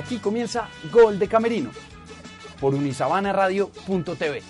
Aquí 0.00 0.16
comienza 0.16 0.66
Gol 0.90 1.18
de 1.18 1.28
Camerino 1.28 1.70
por 2.58 2.74
unisabanaradio.tv. 2.74 4.42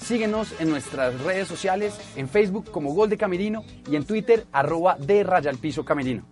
Síguenos 0.00 0.54
en 0.60 0.70
nuestras 0.70 1.20
redes 1.20 1.48
sociales, 1.48 1.98
en 2.14 2.28
Facebook 2.28 2.70
como 2.70 2.94
Gol 2.94 3.08
de 3.08 3.18
Camerino 3.18 3.64
y 3.90 3.96
en 3.96 4.04
Twitter 4.04 4.46
arroba 4.52 4.96
de 4.96 5.24
Raya 5.24 5.50
al 5.50 5.58
Piso 5.58 5.84
Camerino. 5.84 6.22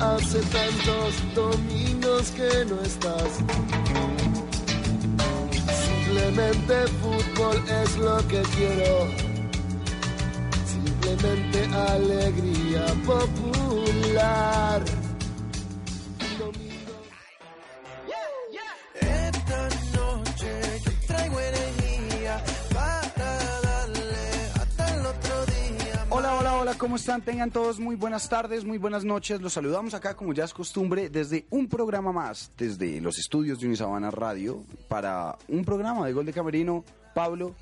Hace 0.00 0.40
tantos 0.40 1.34
domingos 1.34 2.30
que 2.30 2.64
no 2.64 2.80
estás. 2.80 3.40
Simplemente 6.04 6.86
fútbol 7.02 7.62
es 7.82 7.98
lo 7.98 8.16
que 8.28 8.40
quiero. 8.56 9.08
Simplemente 10.64 11.66
alegría 11.76 12.86
popular. 13.04 14.82
¿Cómo 26.82 26.96
están? 26.96 27.22
Tengan 27.22 27.52
todos 27.52 27.78
muy 27.78 27.94
buenas 27.94 28.28
tardes, 28.28 28.64
muy 28.64 28.76
buenas 28.76 29.04
noches. 29.04 29.40
Los 29.40 29.52
saludamos 29.52 29.94
acá, 29.94 30.16
como 30.16 30.32
ya 30.32 30.42
es 30.42 30.52
costumbre, 30.52 31.10
desde 31.10 31.46
un 31.48 31.68
programa 31.68 32.10
más, 32.10 32.50
desde 32.58 33.00
los 33.00 33.20
estudios 33.20 33.60
de 33.60 33.68
Unisabana 33.68 34.10
Radio, 34.10 34.64
para 34.88 35.38
un 35.46 35.64
programa 35.64 36.04
de 36.04 36.12
Gol 36.12 36.26
de 36.26 36.32
Camerino. 36.32 36.84
Pablo, 37.14 37.54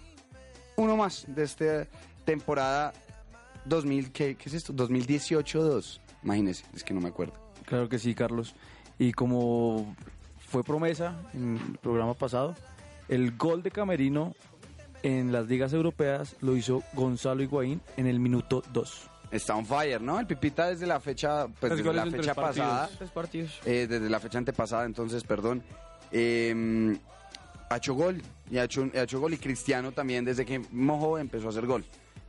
uno 0.76 0.96
más 0.96 1.26
de 1.28 1.42
esta 1.42 1.86
temporada 2.24 2.94
2000, 3.66 4.10
¿qué, 4.10 4.36
qué 4.36 4.48
es 4.48 4.54
esto? 4.54 4.72
2018-2. 4.72 6.00
Imagínense, 6.22 6.64
es 6.74 6.82
que 6.82 6.94
no 6.94 7.02
me 7.02 7.10
acuerdo. 7.10 7.34
Claro 7.66 7.90
que 7.90 7.98
sí, 7.98 8.14
Carlos. 8.14 8.54
Y 8.98 9.12
como 9.12 9.94
fue 10.48 10.64
promesa 10.64 11.20
en 11.34 11.58
el 11.58 11.76
programa 11.76 12.14
pasado, 12.14 12.56
el 13.06 13.36
gol 13.36 13.62
de 13.62 13.70
Camerino 13.70 14.34
en 15.02 15.32
las 15.32 15.46
ligas 15.48 15.72
europeas 15.72 16.36
lo 16.40 16.56
hizo 16.56 16.82
Gonzalo 16.94 17.42
Higuaín 17.42 17.80
en 17.96 18.06
el 18.06 18.20
minuto 18.20 18.62
2. 18.72 19.02
Está 19.30 19.54
on 19.54 19.64
fire, 19.64 20.00
¿no? 20.00 20.18
El 20.18 20.26
Pipita 20.26 20.66
desde 20.68 20.86
la 20.86 20.98
fecha, 21.00 21.46
pues 21.60 21.76
desde 21.76 21.92
la 21.92 22.06
fecha 22.06 22.34
pasada, 22.34 22.90
Tres 22.98 23.10
partidos. 23.10 23.60
eh, 23.64 23.86
desde 23.88 24.10
la 24.10 24.18
fecha 24.18 24.38
antepasada, 24.38 24.84
entonces, 24.84 25.22
perdón, 25.22 25.62
eh, 26.10 26.96
ha 27.68 27.76
hecho 27.76 27.94
gol 27.94 28.20
y 28.50 28.58
ha 28.58 28.64
hecho, 28.64 28.90
ha 28.94 29.02
hecho 29.02 29.20
gol 29.20 29.32
y 29.32 29.36
Cristiano 29.38 29.92
también 29.92 30.24
desde 30.24 30.44
que 30.44 30.58
mojó 30.72 31.16
empezó 31.18 31.46
a 31.46 31.50
hacer 31.50 31.66
gol. 31.66 31.84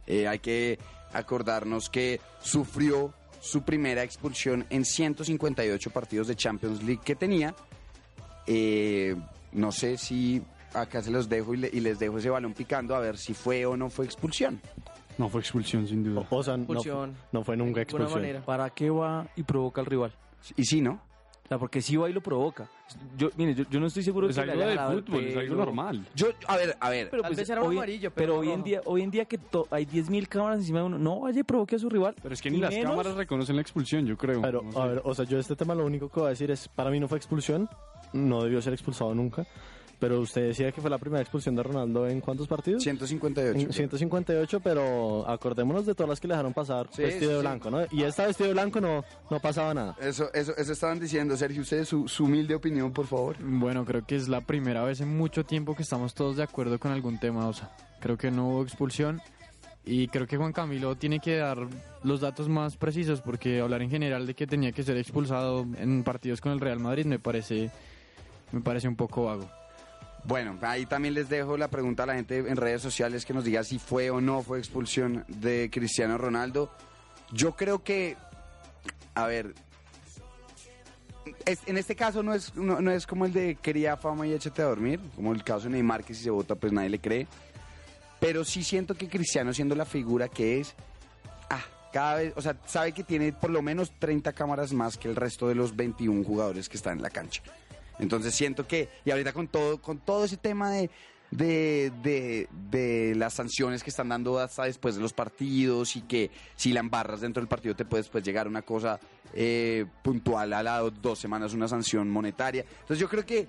Eh, 0.05 0.27
hay 0.27 0.37
que 0.39 0.77
acordarnos 1.13 1.89
que 1.89 2.21
sufrió 2.41 3.13
su 3.39 3.63
primera 3.63 4.03
expulsión 4.03 4.67
en 4.69 4.85
158 4.85 5.89
partidos 5.89 6.27
de 6.27 6.35
Champions 6.35 6.83
League 6.83 7.01
que 7.03 7.15
tenía. 7.15 7.55
Eh, 8.45 9.15
no 9.53 9.71
sé 9.71 9.97
si 9.97 10.41
acá 10.73 11.01
se 11.01 11.11
los 11.11 11.27
dejo 11.29 11.53
y, 11.53 11.57
le- 11.57 11.69
y 11.71 11.79
les 11.79 11.99
dejo 11.99 12.17
ese 12.17 12.29
balón 12.29 12.53
picando 12.53 12.95
a 12.95 12.99
ver 12.99 13.17
si 13.17 13.33
fue 13.33 13.65
o 13.65 13.75
no 13.77 13.89
fue 13.89 14.05
expulsión. 14.05 14.59
No 15.17 15.29
fue 15.29 15.41
expulsión, 15.41 15.87
sin 15.87 16.03
duda. 16.03 16.25
O 16.29 16.41
sea, 16.43 16.55
no, 16.57 16.63
Expulsión. 16.63 17.15
no 17.31 17.43
fue 17.43 17.57
nunca 17.57 17.81
expulsión. 17.81 18.21
manera. 18.21 18.41
¿Para 18.41 18.69
qué 18.69 18.89
va 18.89 19.27
y 19.35 19.43
provoca 19.43 19.81
al 19.81 19.87
rival? 19.87 20.13
Y 20.55 20.63
sí, 20.65 20.81
¿no? 20.81 21.01
O 21.43 21.47
sea, 21.51 21.59
porque 21.59 21.81
sí 21.81 21.97
va 21.97 22.09
y 22.09 22.13
lo 22.13 22.21
provoca. 22.21 22.69
Yo, 23.17 23.29
mire, 23.35 23.53
yo, 23.53 23.65
yo 23.69 23.79
no 23.81 23.87
estoy 23.87 24.03
seguro 24.03 24.29
Es 24.29 24.35
que 24.37 24.45
le 24.45 24.53
algo 24.53 24.63
haya 24.63 24.89
de 24.89 25.01
fútbol, 25.01 25.23
es 25.25 25.35
algo 25.37 25.55
normal. 25.55 26.07
Yo, 26.15 26.27
a 26.47 26.55
ver, 26.55 26.77
a 26.79 26.89
ver. 26.89 27.09
Pero, 27.09 27.21
Tal 27.23 27.29
pues, 27.31 27.39
vez 27.39 27.49
era 27.49 27.61
hoy, 27.61 27.75
amarillo, 27.75 28.09
pero 28.09 28.35
pero 28.35 28.39
hoy 28.39 28.51
en 28.51 28.63
día, 28.63 28.81
hoy 28.85 29.01
en 29.01 29.11
día 29.11 29.25
que 29.25 29.37
to- 29.37 29.67
hay 29.69 29.85
10.000 29.85 30.27
cámaras 30.29 30.59
encima 30.59 30.79
de 30.79 30.85
uno, 30.85 30.97
no 30.97 31.19
vaya 31.19 31.41
y 31.41 31.43
provoque 31.43 31.75
a 31.75 31.79
su 31.79 31.89
rival. 31.89 32.15
Pero 32.23 32.33
es 32.33 32.41
que 32.41 32.49
ni 32.49 32.57
las 32.59 32.71
menos- 32.73 32.91
cámaras 32.91 33.15
reconocen 33.15 33.57
la 33.57 33.61
expulsión, 33.61 34.05
yo 34.07 34.15
creo. 34.17 34.41
Pero, 34.41 34.61
No 34.61 34.71
sé. 34.71 34.79
a 34.79 34.85
ver, 34.85 35.01
o 35.03 35.13
sea, 35.13 35.25
yo 35.25 35.37
este 35.39 35.57
tema 35.57 35.75
lo 35.75 35.85
único 35.85 36.07
que 36.09 36.21
voy 36.21 36.27
a 36.27 36.29
decir 36.29 36.49
es, 36.51 36.69
para 36.69 36.89
mí 36.89 37.01
no 37.01 37.09
fue 37.09 37.17
expulsión, 37.17 37.67
no 38.13 38.43
debió 38.43 38.61
ser 38.61 38.71
expulsado 38.71 39.13
nunca, 39.13 39.45
pero 40.01 40.19
usted 40.19 40.47
decía 40.47 40.71
que 40.71 40.81
fue 40.81 40.89
la 40.89 40.97
primera 40.97 41.21
expulsión 41.21 41.55
de 41.55 41.61
Ronaldo 41.61 42.07
en 42.07 42.21
cuántos 42.21 42.47
partidos? 42.47 42.81
158. 42.81 43.57
En 43.67 43.71
158, 43.71 44.59
pero 44.59 45.29
acordémonos 45.29 45.85
de 45.85 45.93
todas 45.93 46.09
las 46.09 46.19
que 46.19 46.27
le 46.27 46.33
dejaron 46.33 46.53
pasar 46.53 46.87
Sí, 46.91 47.03
vestido 47.03 47.21
sí, 47.21 47.27
de 47.27 47.35
sí. 47.35 47.41
blanco, 47.41 47.69
¿no? 47.69 47.81
Y 47.91 48.01
esta 48.01 48.25
vestido 48.25 48.47
de 48.47 48.53
blanco 48.53 48.81
no, 48.81 49.05
no 49.29 49.39
pasaba 49.39 49.75
nada. 49.75 49.95
Eso, 50.01 50.33
eso, 50.33 50.57
eso 50.57 50.73
estaban 50.73 50.99
diciendo, 50.99 51.37
Sergio. 51.37 51.61
Usted, 51.61 51.85
su, 51.85 52.07
su 52.07 52.23
humilde 52.23 52.55
opinión, 52.55 52.91
por 52.91 53.05
favor. 53.05 53.35
Bueno, 53.39 53.85
creo 53.85 54.03
que 54.03 54.15
es 54.15 54.27
la 54.27 54.41
primera 54.41 54.83
vez 54.83 55.01
en 55.01 55.15
mucho 55.15 55.45
tiempo 55.45 55.75
que 55.75 55.83
estamos 55.83 56.15
todos 56.15 56.35
de 56.35 56.43
acuerdo 56.43 56.79
con 56.79 56.91
algún 56.91 57.19
tema, 57.19 57.47
o 57.47 57.53
sea, 57.53 57.69
creo 57.99 58.17
que 58.17 58.31
no 58.31 58.49
hubo 58.49 58.63
expulsión 58.63 59.21
y 59.85 60.07
creo 60.07 60.25
que 60.25 60.35
Juan 60.37 60.51
Camilo 60.51 60.95
tiene 60.95 61.19
que 61.19 61.37
dar 61.37 61.59
los 62.03 62.21
datos 62.21 62.49
más 62.49 62.75
precisos 62.75 63.21
porque 63.21 63.59
hablar 63.61 63.83
en 63.83 63.91
general 63.91 64.25
de 64.25 64.33
que 64.33 64.47
tenía 64.47 64.71
que 64.71 64.81
ser 64.81 64.97
expulsado 64.97 65.65
en 65.77 66.03
partidos 66.03 66.41
con 66.41 66.51
el 66.51 66.59
Real 66.59 66.79
Madrid 66.79 67.05
me 67.05 67.19
parece 67.19 67.69
me 68.51 68.61
parece 68.61 68.87
un 68.87 68.95
poco 68.95 69.25
vago. 69.25 69.47
Bueno, 70.23 70.57
ahí 70.61 70.85
también 70.85 71.13
les 71.13 71.29
dejo 71.29 71.57
la 71.57 71.67
pregunta 71.67 72.03
a 72.03 72.05
la 72.05 72.15
gente 72.15 72.37
en 72.37 72.55
redes 72.55 72.81
sociales 72.81 73.25
que 73.25 73.33
nos 73.33 73.43
diga 73.43 73.63
si 73.63 73.79
fue 73.79 74.09
o 74.11 74.21
no 74.21 74.43
fue 74.43 74.59
expulsión 74.59 75.25
de 75.27 75.69
Cristiano 75.71 76.17
Ronaldo. 76.17 76.71
Yo 77.31 77.55
creo 77.55 77.83
que, 77.83 78.17
a 79.15 79.25
ver, 79.25 79.55
en 81.45 81.77
este 81.77 81.95
caso 81.95 82.21
no 82.21 82.33
es, 82.33 82.55
no, 82.55 82.81
no 82.81 82.91
es 82.91 83.07
como 83.07 83.25
el 83.25 83.33
de 83.33 83.55
quería 83.55 83.97
fama 83.97 84.27
y 84.27 84.33
échate 84.33 84.61
a 84.61 84.65
dormir, 84.65 84.99
como 85.15 85.33
el 85.33 85.43
caso 85.43 85.63
de 85.63 85.71
Neymar 85.71 86.03
que 86.03 86.13
si 86.13 86.23
se 86.23 86.29
vota 86.29 86.55
pues 86.55 86.71
nadie 86.71 86.89
le 86.89 86.99
cree. 86.99 87.27
Pero 88.19 88.45
sí 88.45 88.63
siento 88.63 88.93
que 88.95 89.09
Cristiano 89.09 89.53
siendo 89.53 89.75
la 89.75 89.85
figura 89.85 90.27
que 90.27 90.59
es, 90.59 90.75
ah, 91.49 91.63
cada 91.91 92.15
vez, 92.15 92.33
o 92.35 92.41
sea, 92.41 92.55
sabe 92.67 92.91
que 92.91 93.03
tiene 93.03 93.33
por 93.33 93.49
lo 93.49 93.63
menos 93.63 93.91
30 93.97 94.33
cámaras 94.33 94.71
más 94.73 94.97
que 94.97 95.07
el 95.07 95.15
resto 95.15 95.47
de 95.47 95.55
los 95.55 95.75
21 95.75 96.23
jugadores 96.23 96.69
que 96.69 96.77
están 96.77 96.97
en 96.97 97.03
la 97.03 97.09
cancha. 97.09 97.41
Entonces 98.01 98.35
siento 98.35 98.67
que, 98.67 98.89
y 99.05 99.11
ahorita 99.11 99.31
con 99.31 99.47
todo, 99.47 99.79
con 99.79 99.99
todo 99.99 100.25
ese 100.25 100.35
tema 100.35 100.71
de, 100.71 100.89
de, 101.29 102.47
de, 102.69 103.13
las 103.15 103.35
sanciones 103.35 103.83
que 103.83 103.91
están 103.91 104.09
dando 104.09 104.39
hasta 104.39 104.63
después 104.63 104.95
de 104.95 105.01
los 105.01 105.13
partidos 105.13 105.95
y 105.95 106.01
que 106.01 106.31
si 106.55 106.73
la 106.73 106.81
embarras 106.81 107.21
dentro 107.21 107.41
del 107.41 107.47
partido 107.47 107.75
te 107.75 107.85
puedes 107.85 108.09
pues, 108.09 108.23
llegar 108.23 108.47
a 108.47 108.49
una 108.49 108.63
cosa 108.63 108.99
eh, 109.33 109.85
puntual 110.03 110.51
a 110.51 110.63
las 110.63 111.01
dos 111.01 111.19
semanas, 111.19 111.53
una 111.53 111.67
sanción 111.67 112.09
monetaria. 112.09 112.65
Entonces 112.81 112.99
yo 112.99 113.07
creo 113.07 113.25
que 113.25 113.47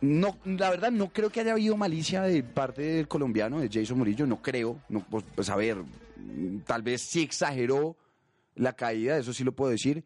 no, 0.00 0.36
la 0.44 0.70
verdad 0.70 0.90
no 0.90 1.08
creo 1.08 1.30
que 1.30 1.40
haya 1.40 1.52
habido 1.52 1.76
malicia 1.76 2.22
de 2.22 2.42
parte 2.42 2.82
del 2.82 3.08
colombiano, 3.08 3.60
de 3.60 3.70
Jason 3.72 3.98
Murillo, 3.98 4.26
no 4.26 4.42
creo, 4.42 4.80
no, 4.88 5.06
pues, 5.08 5.24
pues, 5.34 5.48
a 5.48 5.56
ver, 5.56 5.76
mm, 5.76 6.60
tal 6.66 6.82
vez 6.82 7.02
sí 7.02 7.22
exageró 7.22 7.96
la 8.56 8.74
caída, 8.74 9.16
eso 9.16 9.32
sí 9.32 9.44
lo 9.44 9.52
puedo 9.52 9.70
decir, 9.70 10.04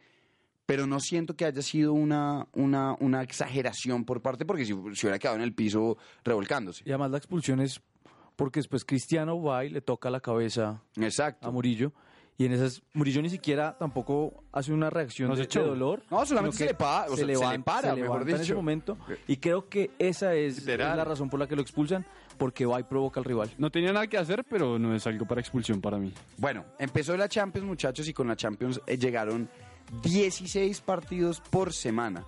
pero 0.72 0.86
no 0.86 1.00
siento 1.00 1.36
que 1.36 1.44
haya 1.44 1.60
sido 1.60 1.92
una, 1.92 2.46
una, 2.54 2.96
una 2.98 3.22
exageración 3.22 4.06
por 4.06 4.22
parte, 4.22 4.46
porque 4.46 4.64
si, 4.64 4.72
si 4.72 5.06
hubiera 5.06 5.18
quedado 5.18 5.36
en 5.36 5.42
el 5.42 5.52
piso 5.52 5.98
revolcándose. 6.24 6.82
Y 6.86 6.88
además 6.88 7.10
la 7.10 7.18
expulsión 7.18 7.60
es 7.60 7.82
porque 8.36 8.60
después 8.60 8.82
Cristiano 8.86 9.38
va 9.42 9.66
y 9.66 9.68
le 9.68 9.82
toca 9.82 10.08
la 10.08 10.20
cabeza 10.20 10.80
Exacto. 10.96 11.46
a 11.46 11.50
Murillo. 11.50 11.92
Y 12.38 12.46
en 12.46 12.52
esas, 12.52 12.82
Murillo 12.94 13.20
ni 13.20 13.28
siquiera 13.28 13.76
tampoco 13.78 14.44
hace 14.50 14.72
una 14.72 14.88
reacción 14.88 15.28
No 15.28 15.36
de, 15.36 15.44
se 15.44 15.60
dolor. 15.60 16.02
No, 16.10 16.24
solamente 16.24 16.56
se 16.56 16.64
que 16.64 16.70
le 16.70 16.74
pa- 16.74 17.04
o 17.04 17.08
sea, 17.08 17.16
se 17.18 17.26
le 17.26 17.34
levanta, 17.34 17.64
para, 17.64 17.90
se 17.90 18.00
mejor 18.00 18.20
levanta 18.20 18.36
en 18.36 18.40
ese 18.40 18.54
momento. 18.54 18.96
Y 19.28 19.36
creo 19.36 19.68
que 19.68 19.90
esa 19.98 20.34
es, 20.34 20.64
la 20.66 21.04
razón 21.04 21.28
por 21.28 21.38
la 21.38 21.46
que 21.46 21.54
lo 21.54 21.60
expulsan, 21.60 22.06
porque 22.38 22.64
va 22.64 22.80
y 22.80 22.84
provoca 22.84 23.20
al 23.20 23.24
rival. 23.24 23.50
No 23.58 23.70
tenía 23.70 23.92
nada 23.92 24.06
que 24.06 24.16
hacer, 24.16 24.42
pero 24.48 24.78
no 24.78 24.94
es 24.94 25.06
algo 25.06 25.26
para 25.26 25.42
expulsión 25.42 25.82
para 25.82 25.98
mí. 25.98 26.14
Bueno, 26.38 26.64
empezó 26.78 27.14
la 27.18 27.28
Champions, 27.28 27.68
muchachos, 27.68 28.08
y 28.08 28.14
con 28.14 28.26
la 28.26 28.34
Champions 28.34 28.80
eh, 28.86 28.96
llegaron 28.96 29.48
16 30.02 30.80
partidos 30.80 31.40
por 31.40 31.72
semana. 31.72 32.24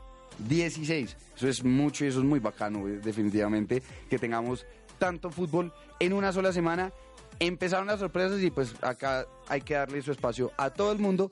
16. 0.48 1.16
Eso 1.36 1.48
es 1.48 1.64
mucho 1.64 2.04
y 2.04 2.08
eso 2.08 2.18
es 2.18 2.24
muy 2.24 2.40
bacano, 2.40 2.88
eh, 2.88 3.00
definitivamente, 3.02 3.82
que 4.08 4.18
tengamos 4.18 4.66
tanto 4.98 5.30
fútbol 5.30 5.72
en 6.00 6.12
una 6.12 6.32
sola 6.32 6.52
semana. 6.52 6.92
Empezaron 7.40 7.86
las 7.86 8.00
sorpresas 8.00 8.40
y 8.42 8.50
pues 8.50 8.74
acá 8.82 9.26
hay 9.48 9.60
que 9.60 9.74
darle 9.74 10.02
su 10.02 10.12
espacio 10.12 10.52
a 10.56 10.70
todo 10.70 10.92
el 10.92 10.98
mundo. 10.98 11.30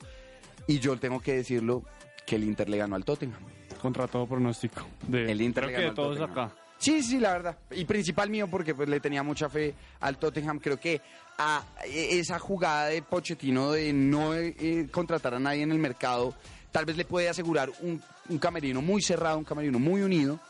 Y 0.66 0.78
yo 0.78 0.96
tengo 0.96 1.20
que 1.20 1.34
decirlo 1.34 1.82
que 2.26 2.36
el 2.36 2.44
Inter 2.44 2.68
le 2.68 2.78
ganó 2.78 2.96
al 2.96 3.04
Tottenham. 3.04 3.40
Contra 3.80 4.06
todo 4.06 4.26
pronóstico. 4.26 4.82
De, 5.08 5.30
El 5.30 5.40
Inter 5.40 5.64
creo 5.64 5.76
le 5.76 5.82
que 5.84 5.90
de 5.90 5.94
todos 5.94 6.20
acá. 6.20 6.52
Sí, 6.82 7.00
sí, 7.00 7.20
la 7.20 7.30
verdad. 7.30 7.56
Y 7.70 7.84
principal 7.84 8.28
mío 8.28 8.48
porque 8.48 8.74
pues, 8.74 8.88
le 8.88 8.98
tenía 8.98 9.22
mucha 9.22 9.48
fe 9.48 9.72
al 10.00 10.18
Tottenham. 10.18 10.58
Creo 10.58 10.80
que 10.80 11.00
a 11.38 11.62
esa 11.86 12.40
jugada 12.40 12.86
de 12.86 13.02
Pochettino 13.02 13.70
de 13.70 13.92
no 13.92 14.34
eh, 14.34 14.88
contratar 14.90 15.34
a 15.34 15.38
nadie 15.38 15.62
en 15.62 15.70
el 15.70 15.78
mercado, 15.78 16.34
tal 16.72 16.84
vez 16.84 16.96
le 16.96 17.04
puede 17.04 17.28
asegurar 17.28 17.70
un, 17.82 18.02
un 18.28 18.38
camerino 18.38 18.82
muy 18.82 19.00
cerrado, 19.00 19.38
un 19.38 19.44
camerino 19.44 19.78
muy 19.78 20.02
unido, 20.02 20.40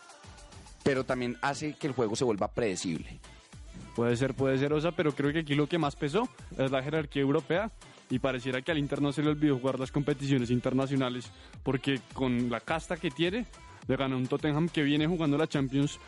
pero 0.82 1.04
también 1.04 1.36
hace 1.42 1.74
que 1.74 1.88
el 1.88 1.92
juego 1.92 2.16
se 2.16 2.24
vuelva 2.24 2.48
predecible. 2.48 3.20
Puede 3.94 4.16
ser, 4.16 4.32
puede 4.32 4.56
ser, 4.56 4.72
Osa, 4.72 4.92
pero 4.92 5.14
creo 5.14 5.34
que 5.34 5.40
aquí 5.40 5.54
lo 5.54 5.66
que 5.66 5.76
más 5.76 5.96
pesó 5.96 6.26
es 6.56 6.70
la 6.70 6.82
jerarquía 6.82 7.20
europea 7.20 7.70
y 8.08 8.20
pareciera 8.20 8.62
que 8.62 8.72
al 8.72 8.78
Inter 8.78 9.02
no 9.02 9.12
se 9.12 9.22
le 9.22 9.28
olvidó 9.28 9.58
jugar 9.58 9.78
las 9.78 9.92
competiciones 9.92 10.50
internacionales 10.50 11.30
porque 11.62 12.00
con 12.14 12.48
la 12.48 12.60
casta 12.60 12.96
que 12.96 13.10
tiene 13.10 13.44
le 13.86 13.96
ganó 13.96 14.16
un 14.16 14.26
Tottenham 14.26 14.68
que 14.68 14.82
viene 14.82 15.06
jugando 15.06 15.36
la 15.36 15.46
Champions 15.46 15.98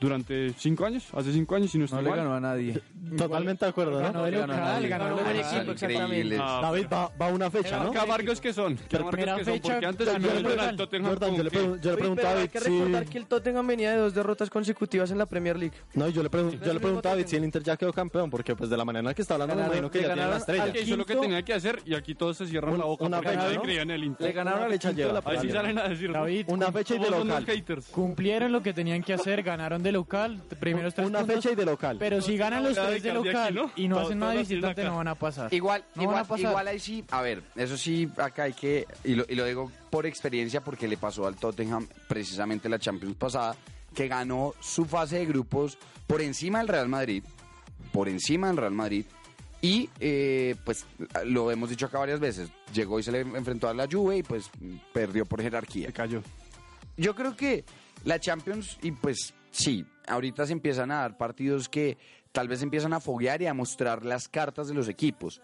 durante 0.00 0.52
cinco 0.58 0.84
años, 0.84 1.04
hace 1.14 1.32
cinco 1.32 1.54
años 1.54 1.74
y 1.74 1.78
no 1.78 1.82
No 1.82 1.84
está 1.86 2.02
le 2.02 2.08
mal. 2.10 2.18
ganó 2.18 2.34
a 2.34 2.40
nadie. 2.40 2.80
Totalmente 3.16 3.64
de 3.64 3.70
acuerdo, 3.70 3.98
Ganó 3.98 4.18
¿no? 4.20 4.24
de 4.24 4.30
local, 4.32 4.88
ganó 4.88 5.04
de 5.06 5.12
buen 5.12 5.24
local. 5.36 5.36
equipo, 5.36 5.72
exactamente. 5.72 6.04
Increíble. 6.04 6.38
Ah, 6.40 6.58
David 6.62 6.86
va, 6.92 7.10
va 7.20 7.26
a 7.26 7.28
una 7.28 7.50
fecha, 7.50 7.82
¿no? 7.82 7.90
Qué 7.90 7.98
amargos 7.98 8.40
que 8.40 8.52
son, 8.52 8.76
qué 8.76 8.96
amargos 8.96 9.10
primera 9.12 9.36
que 9.36 9.44
son, 9.44 9.54
fecha, 9.54 9.72
porque 9.72 9.86
antes 9.86 10.06
ganó 10.06 10.18
no 10.18 10.32
el 10.32 10.38
era 10.38 10.48
el 10.50 10.56
local. 10.56 10.76
Tottenham 10.76 11.08
Jordan, 11.10 11.28
con 11.30 11.36
yo 11.38 11.44
le, 11.44 11.50
que- 11.50 11.58
pregun- 11.58 11.80
yo 11.80 11.82
le 11.82 11.88
Oye, 11.90 11.96
pregunto 11.98 12.20
a 12.20 12.24
pero 12.24 12.28
hay 12.28 12.34
David 12.34 12.50
que 12.50 12.60
recordar 12.60 13.04
que 13.06 13.18
el 13.18 13.26
Tottenham 13.26 13.66
venía 13.66 13.90
de 13.92 13.96
dos 13.98 14.14
derrotas 14.14 14.50
consecutivas 14.50 15.10
en 15.10 15.18
la 15.18 15.26
Premier 15.26 15.58
League. 15.58 15.74
No, 15.94 16.08
y 16.08 16.12
yo 16.12 16.22
le, 16.22 16.30
pregun- 16.30 16.58
yo 16.60 16.66
el 16.70 16.74
le 16.74 16.80
pregunto 16.80 17.08
a 17.08 17.12
David 17.12 17.26
si 17.26 17.36
el 17.36 17.44
Inter 17.44 17.62
ya 17.62 17.76
quedó 17.76 17.92
campeón, 17.92 18.30
porque 18.30 18.56
pues 18.56 18.68
de 18.70 18.76
la 18.76 18.84
manera 18.84 19.00
en 19.00 19.06
la 19.06 19.14
que 19.14 19.22
está 19.22 19.34
hablando 19.34 19.54
me 19.54 19.60
Ganaron- 19.62 19.66
imagino 19.68 19.90
que 19.90 19.98
le 19.98 20.02
ya 20.04 20.08
tiene 20.14 20.20
la 20.20 20.26
ganaron 20.26 20.40
estrella. 20.40 20.62
al 20.64 20.72
que 20.72 20.80
hizo 20.82 20.96
lo 20.96 21.06
que 21.06 21.12
quinto- 21.14 21.22
tenía 21.22 21.42
que 21.42 21.54
hacer 21.54 21.82
y 21.86 21.94
aquí 21.94 22.14
todos 22.14 22.36
se 22.36 22.46
cierran 22.46 22.76
la 22.78 22.84
boca 22.84 23.04
una 23.04 23.18
porque 23.18 23.30
fecha, 23.30 23.42
nadie 23.44 23.56
¿no? 23.56 23.62
creía 23.62 23.82
en 23.82 23.90
el 23.90 24.00
Le 24.00 24.06
Inter. 24.06 24.32
ganaron 24.32 24.62
al 24.64 24.70
fecha 24.72 24.88
quinto 24.88 25.06
de 25.08 25.12
la 25.12 25.20
lleva. 25.20 25.30
Ahí 25.30 25.36
sí 25.38 25.46
Premier. 25.48 25.62
salen 25.62 25.78
a 25.78 25.88
decir 25.88 26.12
David, 26.12 26.44
Una 26.48 26.72
fecha 26.72 26.94
y 26.94 26.98
de 26.98 27.04
somos 27.04 27.22
unos 27.22 27.40
local. 27.40 27.54
haters. 27.56 27.86
Cumplieron 27.88 28.52
lo 28.52 28.62
que 28.62 28.72
tenían 28.72 29.02
que 29.02 29.12
hacer, 29.14 29.42
ganaron 29.42 29.82
de 29.84 29.92
local, 29.92 30.42
primeros 30.58 30.92
tres 30.94 31.06
Una 31.06 31.20
puntos, 31.20 31.36
fecha 31.36 31.52
y 31.52 31.54
de 31.54 31.64
local. 31.64 31.96
Pero 32.00 32.20
si 32.20 32.36
ganan 32.36 32.64
los 32.64 32.74
tres 32.74 33.02
de 33.02 33.12
local 33.12 33.54
¿no? 33.54 33.70
y 33.76 33.86
no 33.86 34.00
hacen 34.00 34.18
nada 34.18 34.32
de 34.32 34.38
visitante, 34.38 34.82
no 34.82 34.96
van 34.96 35.08
a 35.08 35.14
pasar. 35.14 35.54
Igual, 35.54 35.84
No 35.94 36.02
van 36.02 36.02
a 36.02 36.02
igual, 36.02 36.26
pasar. 36.26 36.50
igual 36.50 36.68
ahí 36.68 36.80
sí, 36.80 37.04
a 37.10 37.22
ver, 37.22 37.42
eso 37.54 37.76
sí, 37.76 38.10
acá 38.16 38.44
hay 38.44 38.54
que, 38.54 38.86
y 39.04 39.14
lo, 39.14 39.24
y 39.28 39.36
lo 39.36 39.44
digo 39.44 39.70
por 39.90 40.06
experiencia 40.06 40.60
porque 40.60 40.88
le 40.88 40.96
pasó 40.96 41.26
al 41.26 41.36
Tottenham 41.36 41.86
precisamente 42.08 42.68
la 42.68 42.80
Champions 42.80 43.14
pasada, 43.14 43.54
que 43.94 44.08
ganó 44.08 44.54
su 44.60 44.84
fase 44.86 45.18
de 45.18 45.26
grupos 45.26 45.78
por 46.08 46.20
encima 46.20 46.58
del 46.58 46.68
Real 46.68 46.88
Madrid, 46.88 47.22
por 47.92 48.08
encima 48.08 48.48
del 48.48 48.56
Real 48.56 48.72
Madrid, 48.72 49.04
y 49.62 49.88
eh, 50.00 50.56
pues 50.64 50.84
lo 51.24 51.50
hemos 51.50 51.70
dicho 51.70 51.86
acá 51.86 51.98
varias 51.98 52.20
veces, 52.20 52.50
llegó 52.74 52.98
y 52.98 53.02
se 53.02 53.12
le 53.12 53.20
enfrentó 53.20 53.68
a 53.68 53.72
la 53.74 53.86
Juve 53.90 54.18
y 54.18 54.22
pues 54.22 54.50
perdió 54.92 55.24
por 55.24 55.40
jerarquía. 55.40 55.86
Se 55.86 55.92
cayó. 55.92 56.22
Yo 56.96 57.14
creo 57.14 57.34
que 57.36 57.64
la 58.04 58.18
Champions, 58.20 58.78
y 58.82 58.90
pues 58.92 59.32
sí, 59.54 59.84
ahorita 60.06 60.46
se 60.46 60.52
empiezan 60.52 60.90
a 60.90 60.96
dar 61.00 61.16
partidos 61.16 61.68
que 61.68 61.96
tal 62.32 62.48
vez 62.48 62.62
empiezan 62.62 62.92
a 62.92 63.00
foguear 63.00 63.40
y 63.42 63.46
a 63.46 63.54
mostrar 63.54 64.04
las 64.04 64.28
cartas 64.28 64.66
de 64.68 64.74
los 64.74 64.88
equipos. 64.88 65.40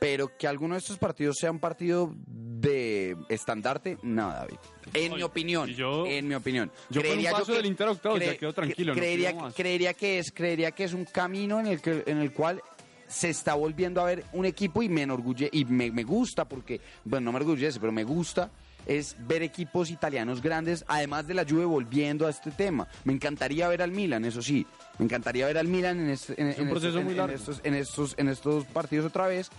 Pero 0.00 0.34
que 0.38 0.48
alguno 0.48 0.74
de 0.74 0.78
estos 0.78 0.96
partidos 0.96 1.36
sea 1.38 1.50
un 1.50 1.58
partido 1.58 2.14
de 2.26 3.14
estandarte, 3.28 3.98
no, 4.02 4.30
David. 4.30 4.56
En 4.94 5.12
Oye, 5.12 5.16
mi 5.16 5.22
opinión, 5.22 5.68
yo- 5.68 6.06
en 6.06 6.26
mi 6.26 6.34
opinión. 6.34 6.70
yo 6.88 7.02
con 7.02 7.18
un 7.18 7.24
paso 7.24 7.52
del 7.52 7.66
Inter 7.66 7.88
ya 8.18 8.36
quedo 8.38 8.52
tranquilo, 8.54 8.94
creería, 8.94 9.36
creería 9.54 9.92
que 9.92 10.18
es, 10.18 10.32
creería 10.32 10.70
que 10.70 10.84
es 10.84 10.94
un 10.94 11.04
camino 11.04 11.60
en 11.60 11.66
el 11.66 11.82
que, 11.82 12.02
en 12.06 12.16
el 12.18 12.32
cual 12.32 12.62
se 13.06 13.28
está 13.28 13.52
volviendo 13.54 14.00
a 14.00 14.04
ver 14.04 14.24
un 14.32 14.46
equipo 14.46 14.82
y 14.82 14.88
me 14.88 15.02
enorgulle 15.02 15.50
y 15.52 15.66
me, 15.66 15.90
me 15.90 16.02
gusta 16.04 16.46
porque, 16.46 16.80
bueno, 17.04 17.26
no 17.26 17.32
me 17.32 17.38
enorgullece, 17.38 17.78
pero 17.78 17.92
me 17.92 18.04
gusta 18.04 18.50
es 18.86 19.16
ver 19.26 19.42
equipos 19.42 19.90
italianos 19.90 20.42
grandes, 20.42 20.84
además 20.88 21.26
de 21.26 21.34
la 21.34 21.44
Juve 21.48 21.64
volviendo 21.64 22.26
a 22.26 22.30
este 22.30 22.50
tema. 22.50 22.88
Me 23.04 23.12
encantaría 23.12 23.68
ver 23.68 23.82
al 23.82 23.90
Milan, 23.92 24.24
eso 24.24 24.42
sí. 24.42 24.66
Me 24.98 25.04
encantaría 25.04 25.46
ver 25.46 25.58
al 25.58 25.68
Milan 25.68 26.00
en, 26.00 26.10
este- 26.10 26.40
en- 26.40 26.48
Es 26.48 26.58
estos- 26.58 26.94
en- 27.00 27.06
estos, 27.30 27.60
en, 27.64 27.74
estos, 27.74 28.14
en 28.18 28.28
estos 28.28 28.64
partidos 28.66 29.06
otra 29.06 29.26
vez, 29.26 29.50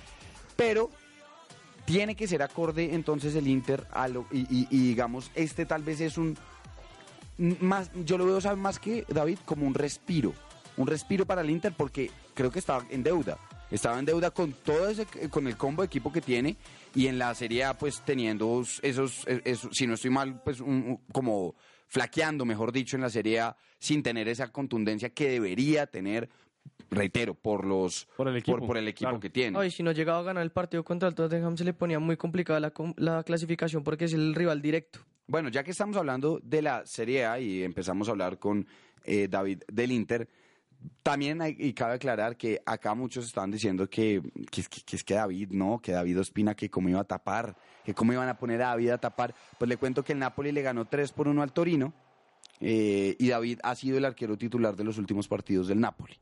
pero 0.56 0.90
tiene 1.86 2.16
que 2.16 2.28
ser 2.28 2.42
acorde 2.44 2.94
entonces 2.94 3.36
el 3.36 3.48
Inter 3.48 3.86
a 3.92 4.08
lo, 4.08 4.28
y, 4.32 4.42
y- 4.42 4.68
y 4.70 4.88
digamos, 4.90 5.32
este 5.36 5.66
tal 5.66 5.84
vez 5.84 6.00
es 6.02 6.18
un 6.18 6.38
más, 7.60 7.90
yo 8.06 8.18
lo 8.18 8.26
veo, 8.26 8.40
¿sabes? 8.40 8.60
Más 8.60 8.78
que 8.80 9.04
David, 9.08 9.40
como 9.46 9.66
un 9.66 9.74
respiro. 9.74 10.34
Un 10.78 10.88
respiro 10.88 11.26
para 11.26 11.42
el 11.42 11.50
Inter 11.50 11.74
porque 11.76 12.12
creo 12.36 12.52
que 12.52 12.60
estaba 12.60 12.86
en 12.92 13.02
deuda. 13.04 13.38
Estaba 13.72 13.98
en 14.00 14.06
deuda 14.06 14.32
con 14.32 14.52
todo 14.54 14.90
ese, 14.90 15.06
con 15.30 15.48
el 15.48 15.56
combo 15.58 15.82
de 15.82 15.86
equipo 15.88 16.12
que 16.12 16.22
tiene 16.22 16.58
y 16.94 17.08
en 17.08 17.18
la 17.18 17.34
Serie 17.34 17.64
A, 17.64 17.78
pues 17.78 18.02
teniendo 18.06 18.62
esos, 18.82 19.26
esos 19.26 19.76
si 19.76 19.88
no 19.88 19.94
estoy 19.94 20.12
mal, 20.12 20.42
pues 20.44 20.60
un- 20.60 20.68
un- 20.70 21.00
como 21.12 21.56
flaqueando, 21.88 22.46
mejor 22.46 22.72
dicho, 22.72 22.96
en 22.98 23.02
la 23.02 23.10
Serie 23.10 23.40
A 23.40 23.56
sin 23.80 24.04
tener 24.04 24.28
esa 24.28 24.52
contundencia 24.52 25.10
que 25.10 25.30
debería 25.30 25.88
tener, 25.88 26.30
reitero, 26.90 27.34
por 27.34 27.66
los 27.66 28.08
Por 28.18 28.28
el 28.28 28.36
equipo, 28.38 28.58
por, 28.58 28.68
por 28.68 28.78
el 28.78 28.88
equipo 28.88 29.10
claro. 29.10 29.20
que 29.20 29.30
tiene. 29.30 29.58
Ay, 29.58 29.72
si 29.72 29.84
no 29.84 29.92
llegaba 29.92 30.20
a 30.20 30.24
ganar 30.24 30.44
el 30.44 30.52
partido 30.52 30.84
contra 30.84 31.08
el 31.10 31.16
Tottenham 31.16 31.58
se 31.58 31.64
le 31.64 31.74
ponía 31.74 32.00
muy 32.00 32.18
complicada 32.18 32.60
la, 32.60 32.72
com- 32.72 32.94
la 32.98 33.24
clasificación 33.24 33.84
porque 33.84 34.06
es 34.06 34.14
el 34.14 34.36
rival 34.36 34.62
directo. 34.62 35.00
Bueno, 35.28 35.48
ya 35.50 35.64
que 35.64 35.72
estamos 35.72 35.96
hablando 35.96 36.40
de 36.44 36.62
la 36.62 36.86
Serie 36.86 37.26
A 37.26 37.40
y 37.40 37.64
empezamos 37.64 38.10
a 38.10 38.12
hablar 38.12 38.38
con 38.38 38.68
eh, 39.06 39.28
David 39.30 39.64
del 39.72 39.92
Inter, 39.94 40.28
también 41.04 41.40
y 41.58 41.74
cabe 41.74 41.96
aclarar 41.96 42.38
que 42.38 42.62
acá 42.66 42.94
muchos 42.94 43.26
estaban 43.26 43.52
diciendo 43.52 43.90
que, 43.90 44.22
que, 44.50 44.62
es 44.62 44.70
que- 44.70 44.82
que 44.82 44.96
es 44.96 45.04
que 45.04 45.14
David, 45.16 45.50
no, 45.52 45.80
que 45.82 45.92
David 45.92 46.20
Ospina, 46.20 46.56
que 46.56 46.70
cómo 46.70 46.90
iba 46.90 47.00
a 47.00 47.04
tapar, 47.04 47.56
que 47.84 47.94
cómo 47.94 48.14
iban 48.14 48.30
a 48.30 48.38
poner 48.38 48.62
a 48.62 48.68
David 48.70 48.90
a 48.92 48.98
tapar. 48.98 49.34
Pues 49.58 49.68
le 49.70 49.78
cuento 49.78 50.04
que 50.04 50.14
el 50.14 50.20
Napoli 50.20 50.52
le 50.52 50.62
ganó 50.62 50.86
3 50.86 51.12
por 51.12 51.28
1 51.28 51.42
al 51.42 51.52
Torino 51.54 51.94
eh, 52.60 53.16
y 53.20 53.28
David 53.30 53.60
ha 53.64 53.76
sido 53.76 53.98
el 53.98 54.06
arquero 54.06 54.38
titular 54.38 54.76
de 54.76 54.84
los 54.84 54.98
últimos 54.98 55.28
partidos 55.28 55.68
del 55.68 55.80
Napoli. 55.80 56.16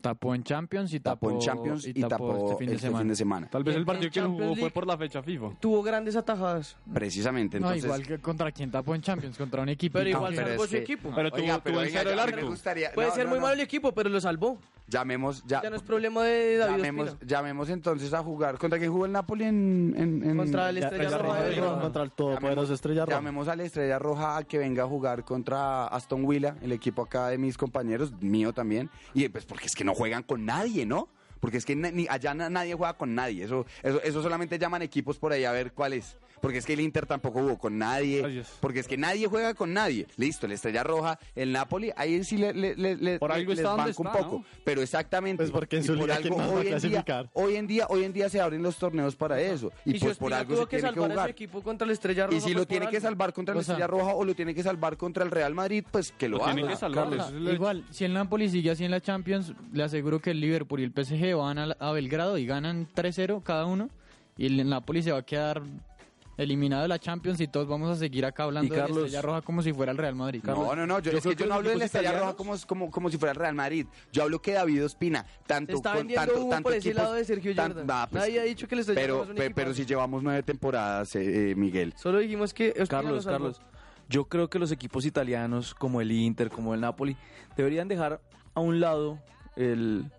Tapó 0.00 0.34
en 0.34 0.42
Champions 0.42 0.94
y 0.94 1.00
tapó, 1.00 1.28
Tapó 1.28 1.30
en 1.32 1.38
Champions 1.40 1.86
y, 1.86 1.92
tapó, 2.00 2.36
este 2.46 2.56
fin 2.56 2.68
de 2.68 2.74
este 2.76 2.86
semana. 2.86 3.00
fin 3.02 3.08
de 3.08 3.16
semana. 3.16 3.48
Tal 3.50 3.62
vez 3.64 3.76
el 3.76 3.84
partido 3.84 4.10
que 4.10 4.20
no 4.22 4.30
jugó 4.32 4.56
fue 4.56 4.70
por 4.70 4.86
la 4.86 4.96
fecha 4.96 5.22
FIFA. 5.22 5.50
Tuvo 5.60 5.82
grandes 5.82 6.16
atajadas. 6.16 6.76
Precisamente, 6.92 7.60
No, 7.60 7.66
entonces... 7.66 7.84
igual 7.84 8.06
que 8.06 8.18
contra 8.18 8.50
quién 8.50 8.70
tapó 8.70 8.94
en 8.94 9.02
Champions, 9.02 9.36
contra 9.36 9.60
un 9.62 9.68
equipo. 9.68 9.98
Pero 9.98 10.08
igual 10.10 10.32
pero 10.34 10.48
salvó 10.48 10.64
es 10.64 10.70
su 10.70 10.76
que- 10.76 10.82
equipo. 10.82 11.12
Pero 11.14 11.30
tuvo, 11.30 11.46
pero 11.60 11.60
tuvo 11.62 11.80
venga, 11.84 12.00
el 12.02 12.18
arco. 12.18 12.46
gustaría- 12.46 12.92
Puede 12.92 13.08
no, 13.08 13.14
ser 13.14 13.24
no, 13.24 13.30
muy 13.30 13.38
no. 13.38 13.42
malo 13.42 13.54
el 13.54 13.60
equipo, 13.60 13.92
pero 13.92 14.08
lo 14.08 14.20
salvó. 14.20 14.58
Llamemos, 14.90 15.42
ya, 15.46 15.62
Ya 15.62 15.70
no 15.70 15.76
es 15.76 15.82
problema 15.82 16.24
de 16.24 16.56
David 16.56 16.76
llamemos, 16.78 17.08
Ospina. 17.10 17.28
llamemos 17.28 17.68
entonces 17.70 18.12
a 18.12 18.22
jugar. 18.22 18.58
¿Contra 18.58 18.78
quién 18.78 18.90
jugó 18.90 19.06
el 19.06 19.12
Napoli 19.12 19.44
en...? 19.44 19.94
en, 19.96 20.28
en- 20.28 20.36
Contra 20.36 20.68
el 20.70 20.78
Estrella 20.78 21.10
ya 21.10 21.18
Roja 21.18 21.80
contra 21.80 22.02
el 22.02 22.10
todopoderoso 22.12 22.74
Estrella 22.74 23.04
Roja. 23.04 23.16
Llamemos 23.18 23.46
a 23.48 23.54
la 23.56 23.62
Estrella 23.62 23.98
Roja 24.00 24.36
a 24.36 24.44
que 24.44 24.58
venga 24.58 24.82
a 24.82 24.86
jugar 24.86 25.24
contra 25.24 25.86
Aston 25.86 26.26
Villa, 26.26 26.56
el 26.60 26.72
equipo 26.72 27.02
acá 27.02 27.28
de 27.28 27.38
mis 27.38 27.56
compañeros, 27.56 28.12
mío 28.20 28.52
también. 28.52 28.90
Y 29.14 29.28
pues 29.28 29.44
porque 29.46 29.66
es 29.66 29.74
que 29.74 29.84
no 29.84 29.94
juegan 29.94 30.24
con 30.24 30.44
nadie, 30.44 30.84
¿no? 30.84 31.08
Porque 31.38 31.56
es 31.56 31.64
que 31.64 31.74
ni, 31.76 32.06
allá 32.10 32.34
na- 32.34 32.50
nadie 32.50 32.74
juega 32.74 32.94
con 32.94 33.14
nadie. 33.14 33.44
Eso, 33.44 33.64
eso, 33.82 34.02
eso 34.02 34.22
solamente 34.22 34.58
llaman 34.58 34.82
equipos 34.82 35.18
por 35.18 35.32
ahí 35.32 35.44
a 35.44 35.52
ver 35.52 35.72
cuál 35.72 35.92
es. 35.94 36.18
Porque 36.40 36.58
es 36.58 36.66
que 36.66 36.72
el 36.72 36.80
Inter 36.80 37.06
tampoco 37.06 37.40
jugó 37.40 37.58
con 37.58 37.76
nadie. 37.78 38.42
Porque 38.60 38.80
es 38.80 38.88
que 38.88 38.96
nadie 38.96 39.26
juega 39.26 39.54
con 39.54 39.74
nadie. 39.74 40.06
Listo, 40.16 40.48
la 40.48 40.54
Estrella 40.54 40.82
Roja, 40.82 41.18
el 41.34 41.52
Napoli, 41.52 41.92
ahí 41.96 42.24
sí 42.24 42.38
le, 42.38 42.54
le, 42.54 42.74
le- 42.76 42.96
le- 42.96 43.18
Por 43.18 43.30
algo 43.32 43.50
les 43.50 43.58
está 43.58 43.74
un 43.74 43.92
poco. 43.94 44.38
¿no? 44.38 44.44
Pero 44.64 44.80
exactamente. 44.82 45.42
Pues 45.42 45.50
porque 45.50 45.76
en 45.76 45.82
Y 45.82 45.86
su 45.86 45.92
por 45.94 46.02
liga, 46.02 46.16
algo 46.16 46.28
¿quién 46.28 46.38
más 46.38 46.48
va 46.48 46.52
a 46.52 46.60
hoy 46.60 46.66
en, 46.68 46.78
día, 46.80 47.04
hoy 47.34 47.56
en 47.56 47.66
día, 47.66 47.86
hoy 47.90 48.04
en 48.04 48.12
día 48.12 48.28
se 48.30 48.40
abren 48.40 48.62
los 48.62 48.76
torneos 48.76 49.16
para 49.16 49.40
eso. 49.40 49.70
Y, 49.84 49.90
Y, 49.96 49.98
si 49.98 50.04
pues 50.06 50.16
por 50.18 50.32
algo 50.32 50.56
se 50.56 50.62
que 50.62 50.78
tiene 50.78 50.82
que 50.82 50.94
salvar 50.94 51.10
a 51.10 51.12
su 51.12 51.18
jugar. 51.18 51.30
equipo 51.30 51.62
contra 51.62 51.84
el 51.84 51.90
Estrella 51.92 52.26
Roja. 52.26 52.38
Y 52.38 52.40
si 52.40 52.54
lo 52.54 52.66
tiene 52.66 52.88
que 52.88 53.00
salvar 53.00 53.32
contra 53.32 53.54
la 53.54 53.60
O 53.60 53.64
sea- 53.64 53.74
Estrella 53.74 53.86
Roja 53.86 54.14
o 54.14 54.24
lo 54.24 54.34
tiene 54.34 54.54
que 54.54 54.62
salvar 54.62 54.96
contra 54.96 55.24
el 55.24 55.30
Real 55.30 55.54
Madrid, 55.54 55.84
pues 55.90 56.12
que 56.12 56.28
lo, 56.28 56.38
Lo 56.38 56.46
haga. 56.46 56.54
que 57.36 57.52
igual, 57.52 57.84
si 57.90 58.04
el 58.04 58.12
Napoli 58.14 58.48
sigue 58.48 58.70
así 58.70 58.84
en 58.84 58.90
la 58.90 59.00
Champions, 59.00 59.52
le 59.72 59.82
aseguro 59.82 60.20
que 60.20 60.30
el 60.30 60.40
Liverpool 60.40 60.80
y 60.80 60.84
el 60.84 60.92
PSG 60.92 61.36
van 61.36 61.58
a, 61.58 61.64
a 61.78 61.92
Belgrado 61.92 62.38
y 62.38 62.46
ganan 62.46 62.88
3-0 62.94 63.42
cada 63.42 63.66
uno. 63.66 63.90
Y 64.38 64.46
el 64.46 64.68
Napoli 64.68 65.02
se 65.02 65.12
va 65.12 65.18
a 65.18 65.22
quedar 65.22 65.60
eliminado 66.42 66.82
de 66.82 66.88
la 66.88 66.98
Champions 66.98 67.40
y 67.40 67.48
todos 67.48 67.68
vamos 67.68 67.90
a 67.90 67.96
seguir 67.96 68.24
acá 68.24 68.44
hablando 68.44 68.72
de 68.72 68.80
la 68.80 68.86
Carlos- 68.86 69.04
Estrella 69.04 69.22
Roja 69.22 69.42
como 69.42 69.62
si 69.62 69.72
fuera 69.72 69.92
el 69.92 69.98
Real 69.98 70.14
Madrid. 70.14 70.42
No, 70.44 70.74
no, 70.74 70.86
no, 70.86 70.98
yo, 71.00 71.12
yo 71.12 71.18
es 71.18 71.24
que 71.24 71.34
yo 71.36 71.46
no 71.46 71.54
hablo 71.54 71.70
de 71.70 71.76
la 71.76 71.84
Estrella 71.84 72.18
Roja 72.18 72.34
como, 72.34 72.54
como, 72.66 72.90
como 72.90 73.10
si 73.10 73.18
fuera 73.18 73.32
el 73.32 73.36
Real 73.38 73.54
Madrid. 73.54 73.86
Yo 74.12 74.22
hablo 74.22 74.40
que 74.40 74.52
David 74.52 74.84
Ospina, 74.84 75.26
tanto 75.46 75.72
Se 75.72 75.76
está 75.76 75.90
con 75.90 75.98
vendiendo 75.98 76.26
tanto, 76.26 76.40
humo 76.42 76.50
tanto 76.50 76.68
por 76.68 76.74
ese 76.76 76.94
lado 76.94 77.12
de 77.14 77.24
Sergio 77.24 77.54
tan- 77.54 77.74
Jordan. 77.74 78.08
pues, 78.10 78.22
Nadie 78.22 78.40
ha 78.40 78.44
dicho 78.44 78.66
que 78.66 78.74
el 78.74 78.80
Estrella 78.80 79.00
pero, 79.00 79.14
Roja 79.14 79.24
es 79.24 79.30
un 79.30 79.36
pe- 79.36 79.44
equipazo. 79.44 79.54
pero 79.64 79.74
si 79.74 79.84
llevamos 79.86 80.22
nueve 80.22 80.42
temporadas, 80.42 81.14
eh, 81.16 81.50
eh, 81.50 81.54
Miguel. 81.54 81.92
Solo 81.96 82.18
dijimos 82.18 82.54
que 82.54 82.70
Ospina 82.70 82.86
Carlos. 82.88 83.26
Carlos, 83.26 83.60
yo 84.08 84.24
creo 84.24 84.48
que 84.50 84.58
los 84.58 84.72
equipos 84.72 85.04
italianos 85.04 85.74
como 85.74 86.00
el 86.00 86.10
Inter, 86.10 86.50
como 86.50 86.74
el 86.74 86.80
Napoli, 86.80 87.16
deberían 87.56 87.86
dejar 87.86 88.20
a 88.54 88.60
un 88.60 88.80
lado 88.80 89.18
el 89.56 90.10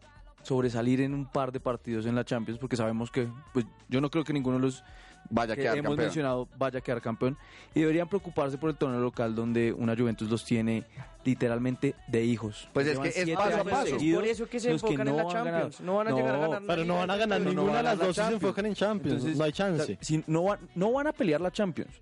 sobresalir 0.43 1.01
en 1.01 1.13
un 1.13 1.25
par 1.25 1.51
de 1.51 1.59
partidos 1.59 2.05
en 2.05 2.15
la 2.15 2.23
Champions, 2.25 2.59
porque 2.59 2.75
sabemos 2.75 3.11
que, 3.11 3.27
pues 3.53 3.65
yo 3.89 4.01
no 4.01 4.09
creo 4.09 4.23
que 4.23 4.33
ninguno 4.33 4.57
de 4.57 4.63
los 4.63 4.83
Vaya 5.29 5.53
a 5.53 5.55
que 5.55 5.61
quedar 5.63 5.77
hemos 5.77 5.91
campeón. 5.91 6.05
mencionado 6.05 6.47
vaya 6.57 6.79
a 6.79 6.81
quedar 6.81 7.01
campeón 7.01 7.37
y 7.73 7.81
deberían 7.81 8.07
preocuparse 8.07 8.57
por 8.57 8.69
el 8.69 8.75
torneo 8.75 8.99
local 8.99 9.35
donde 9.35 9.71
una 9.71 9.95
Juventus 9.95 10.29
los 10.29 10.43
tiene 10.43 10.83
literalmente 11.23 11.95
de 12.07 12.23
hijos. 12.23 12.67
Pues 12.73 12.87
es 12.87 12.99
que 12.99 13.09
es 13.09 13.29
paso 13.31 13.61
a 13.61 13.63
paso. 13.63 13.97
Por 13.97 14.25
eso 14.25 14.47
que 14.49 14.59
se 14.59 14.71
enfocan 14.71 15.07
en 15.07 15.17
la. 15.17 15.27
Champions. 15.27 15.81
No 15.81 15.95
van 15.97 16.07
a 16.07 16.11
llegar 16.11 16.35
a 16.35 16.39
ganar 16.39 16.61
Pero 16.67 16.85
no 16.85 16.95
van 16.95 17.11
a 17.11 17.17
ganar 17.17 17.41
ninguna 17.41 17.77
de 17.77 17.83
las 17.83 17.99
dos 17.99 18.15
si 18.15 18.21
se 18.21 18.33
enfocan 18.33 18.65
en 18.65 18.73
Champions. 18.73 19.17
Entonces, 19.17 19.37
no 19.37 19.43
hay 19.43 19.51
o 19.51 19.55
sea, 19.55 19.67
chance. 19.67 19.97
si 20.01 20.23
no, 20.27 20.43
van, 20.43 20.59
no 20.75 20.91
van 20.91 21.07
a 21.07 21.13
pelear 21.13 21.39
la 21.39 21.51
Champions 21.51 22.01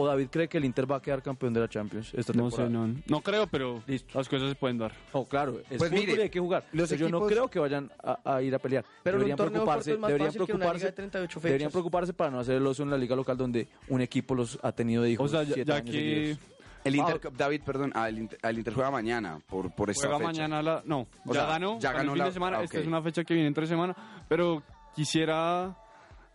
¿O 0.00 0.06
David 0.06 0.28
cree 0.30 0.48
que 0.48 0.58
el 0.58 0.64
Inter 0.64 0.90
va 0.90 0.96
a 0.96 1.02
quedar 1.02 1.22
campeón 1.22 1.52
de 1.52 1.60
la 1.60 1.68
Champions 1.68 2.12
esta 2.14 2.32
No 2.32 2.44
temporada? 2.48 2.68
sé, 2.68 2.72
no, 2.72 2.94
no 3.06 3.20
creo, 3.20 3.46
pero 3.46 3.82
Listo. 3.86 4.18
las 4.18 4.28
cosas 4.28 4.48
se 4.48 4.54
pueden 4.54 4.78
dar. 4.78 4.92
No, 5.12 5.24
claro, 5.24 5.60
es 5.70 5.78
Pues 5.78 5.90
mire, 5.92 6.14
y 6.14 6.20
hay 6.20 6.30
que 6.30 6.40
jugar. 6.40 6.64
los 6.72 6.88
Pero 6.88 7.00
yo 7.00 7.08
no 7.08 7.18
equipos- 7.18 7.28
creo 7.32 7.48
que 7.48 7.58
vayan 7.58 7.90
a, 8.02 8.18
a 8.36 8.42
ir 8.42 8.54
a 8.54 8.58
pelear. 8.58 8.84
Pero 9.02 9.18
deberían 9.18 9.36
preocuparse, 9.36 9.90
corto 9.90 9.94
es 9.94 9.98
más 10.00 10.08
deberían 10.08 10.32
preocuparse, 10.32 10.84
de 10.86 10.92
38 10.92 11.40
deberían 11.40 11.58
fechas. 11.60 11.72
preocuparse 11.72 12.12
para 12.12 12.30
no 12.30 12.40
hacer 12.40 12.56
el 12.56 12.66
oso 12.66 12.82
en 12.82 12.90
la 12.90 12.96
liga 12.98 13.14
local 13.16 13.36
donde 13.36 13.68
un 13.88 14.00
equipo 14.00 14.34
los 14.34 14.58
ha 14.62 14.72
tenido 14.72 15.02
de 15.02 15.10
hijos 15.10 15.26
O 15.26 15.28
sea, 15.28 15.42
ya, 15.42 15.62
ya 15.62 15.74
años 15.76 15.90
que. 15.90 16.36
El 16.82 16.96
Inter, 16.96 17.20
David, 17.36 17.60
perdón, 17.62 17.92
al 17.94 18.16
Inter, 18.16 18.38
al 18.40 18.56
Inter 18.56 18.72
juega 18.72 18.90
mañana 18.90 19.38
por, 19.46 19.70
por 19.74 19.90
esta 19.90 20.06
juega 20.08 20.16
fecha. 20.16 20.28
mañana 20.48 20.62
la... 20.62 20.82
No, 20.86 21.00
O 21.26 21.34
ya 21.34 21.40
sea, 21.40 21.44
ganó, 21.50 21.78
ya 21.78 21.92
ganó 21.92 21.98
ganó 21.98 22.12
el 22.12 22.14
fin 22.14 22.18
la- 22.20 22.24
de 22.24 22.32
semana. 22.32 22.58
ah, 22.58 22.62
Esta 22.64 22.78
es 22.78 22.86
una 22.86 23.02
fecha 23.02 23.22
que 23.22 23.34
viene 23.34 23.48
entre 23.48 23.66
semana, 23.66 23.94
pero 24.30 24.62
quisiera 24.94 25.76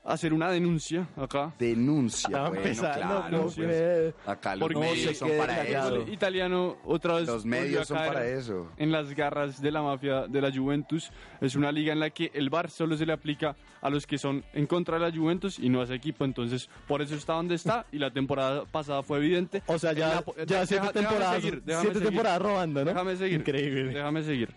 hacer 0.06 0.34
una 0.34 0.50
denuncia 0.52 1.08
acá. 1.18 1.54
Denuncia, 1.58 2.42
bueno, 2.50 2.56
empezando, 2.58 2.98
claro. 3.22 3.38
no, 3.38 3.48
pues, 3.50 4.14
acá 4.26 4.56
los 4.56 4.60
Porque 4.62 4.80
medios 4.80 5.18
son 5.18 5.30
para 5.38 5.56
callado. 5.58 6.02
eso. 6.04 6.12
Italiano 6.12 6.78
otra 6.86 7.16
vez 7.16 7.28
Los 7.28 7.46
medios 7.46 7.88
son 7.88 7.98
para 7.98 8.26
eso. 8.28 8.72
en 8.78 8.92
las 8.92 9.14
garras 9.16 9.62
de 9.62 9.72
la 9.72 9.82
mafia 9.82 10.28
de 10.28 10.42
la 10.42 10.52
Juventus. 10.52 11.12
Es 11.42 11.56
una 11.56 11.72
liga 11.72 11.92
en 11.94 12.00
la 12.00 12.10
que 12.12 12.32
el 12.34 12.50
VAR 12.50 12.70
solo 12.70 12.96
se 12.98 13.06
le 13.06 13.14
aplica 13.14 13.56
a 13.82 13.90
los 13.90 14.06
que 14.08 14.18
son 14.18 14.44
en 14.54 14.68
contra 14.68 15.00
de 15.00 15.10
la 15.10 15.16
Juventus 15.16 15.58
y 15.60 15.70
no 15.70 15.82
a 15.82 15.84
ese 15.86 15.96
equipo. 15.96 16.24
Entonces, 16.26 16.70
por 16.88 17.02
eso 17.02 17.16
está 17.16 17.34
donde 17.34 17.56
está 17.56 17.86
y 17.92 17.98
la 17.98 18.12
temporada 18.12 18.66
pasada 18.66 19.02
fue 19.04 19.18
evidente. 19.18 19.64
O 19.68 19.78
sea, 19.80 19.94
ya, 19.94 20.16
Napo- 20.22 20.36
ya 20.38 20.46
deja- 20.46 20.66
siete 20.68 20.88
temporadas, 20.94 21.36
seguir, 21.42 21.64
siete 21.66 21.82
seguir. 21.94 22.04
temporadas 22.04 22.42
robando, 22.42 22.80
¿no? 22.86 22.90
Déjame 22.92 23.16
seguir. 23.16 23.40
Increíble. 23.40 23.94
Déjame 23.94 24.24
seguir. 24.24 24.50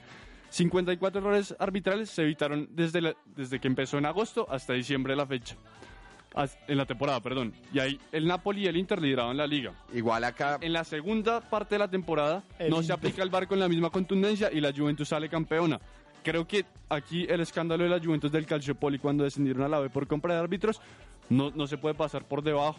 54 0.51 1.21
errores 1.21 1.55
arbitrales 1.59 2.11
se 2.11 2.23
evitaron 2.23 2.69
desde, 2.73 3.01
la- 3.01 3.15
desde 3.37 3.61
que 3.61 3.69
empezó 3.69 3.99
en 3.99 4.07
agosto 4.07 4.47
hasta 4.51 4.73
diciembre 4.73 5.13
de 5.13 5.17
la 5.17 5.27
fecha. 5.27 5.57
As- 6.35 6.59
En 6.69 6.77
la 6.77 6.85
temporada, 6.87 7.21
perdón. 7.21 7.53
Y 7.73 7.79
ahí 7.79 8.01
el 8.13 8.27
Napoli 8.27 8.63
y 8.65 8.67
el 8.67 8.77
Inter 8.77 9.01
lideraban 9.01 9.37
la 9.37 9.47
liga. 9.47 9.73
Igual 9.93 10.25
acá, 10.25 10.59
En 10.61 10.73
la 10.73 10.85
segunda 10.85 11.41
parte 11.41 11.75
de 11.75 11.79
la 11.81 11.89
temporada 11.89 12.45
El 12.59 12.71
no 12.71 12.83
se 12.83 12.93
aplica 12.93 13.23
el 13.23 13.31
barco 13.31 13.55
en 13.55 13.61
la 13.61 13.69
misma 13.69 13.91
contundencia 13.91 14.51
y 14.53 14.61
la 14.61 14.73
Juventus 14.73 15.09
sale 15.09 15.29
campeona. 15.29 15.81
Creo 16.23 16.47
que 16.47 16.65
aquí 16.89 17.27
el 17.29 17.41
escándalo 17.41 17.85
de 17.85 17.91
la 17.91 17.99
Juventus 18.05 18.31
del 18.31 18.45
Calciopoli 18.47 18.99
cuando 18.99 19.25
descendieron 19.25 19.63
a 19.63 19.69
la 19.69 19.81
B 19.81 19.89
por 19.89 20.07
compra 20.07 20.35
de 20.35 20.41
árbitros 20.41 20.81
no, 21.31 21.51
no 21.51 21.67
se 21.67 21.79
puede 21.79 21.95
pasar 21.95 22.25
por 22.27 22.43
debajo. 22.43 22.79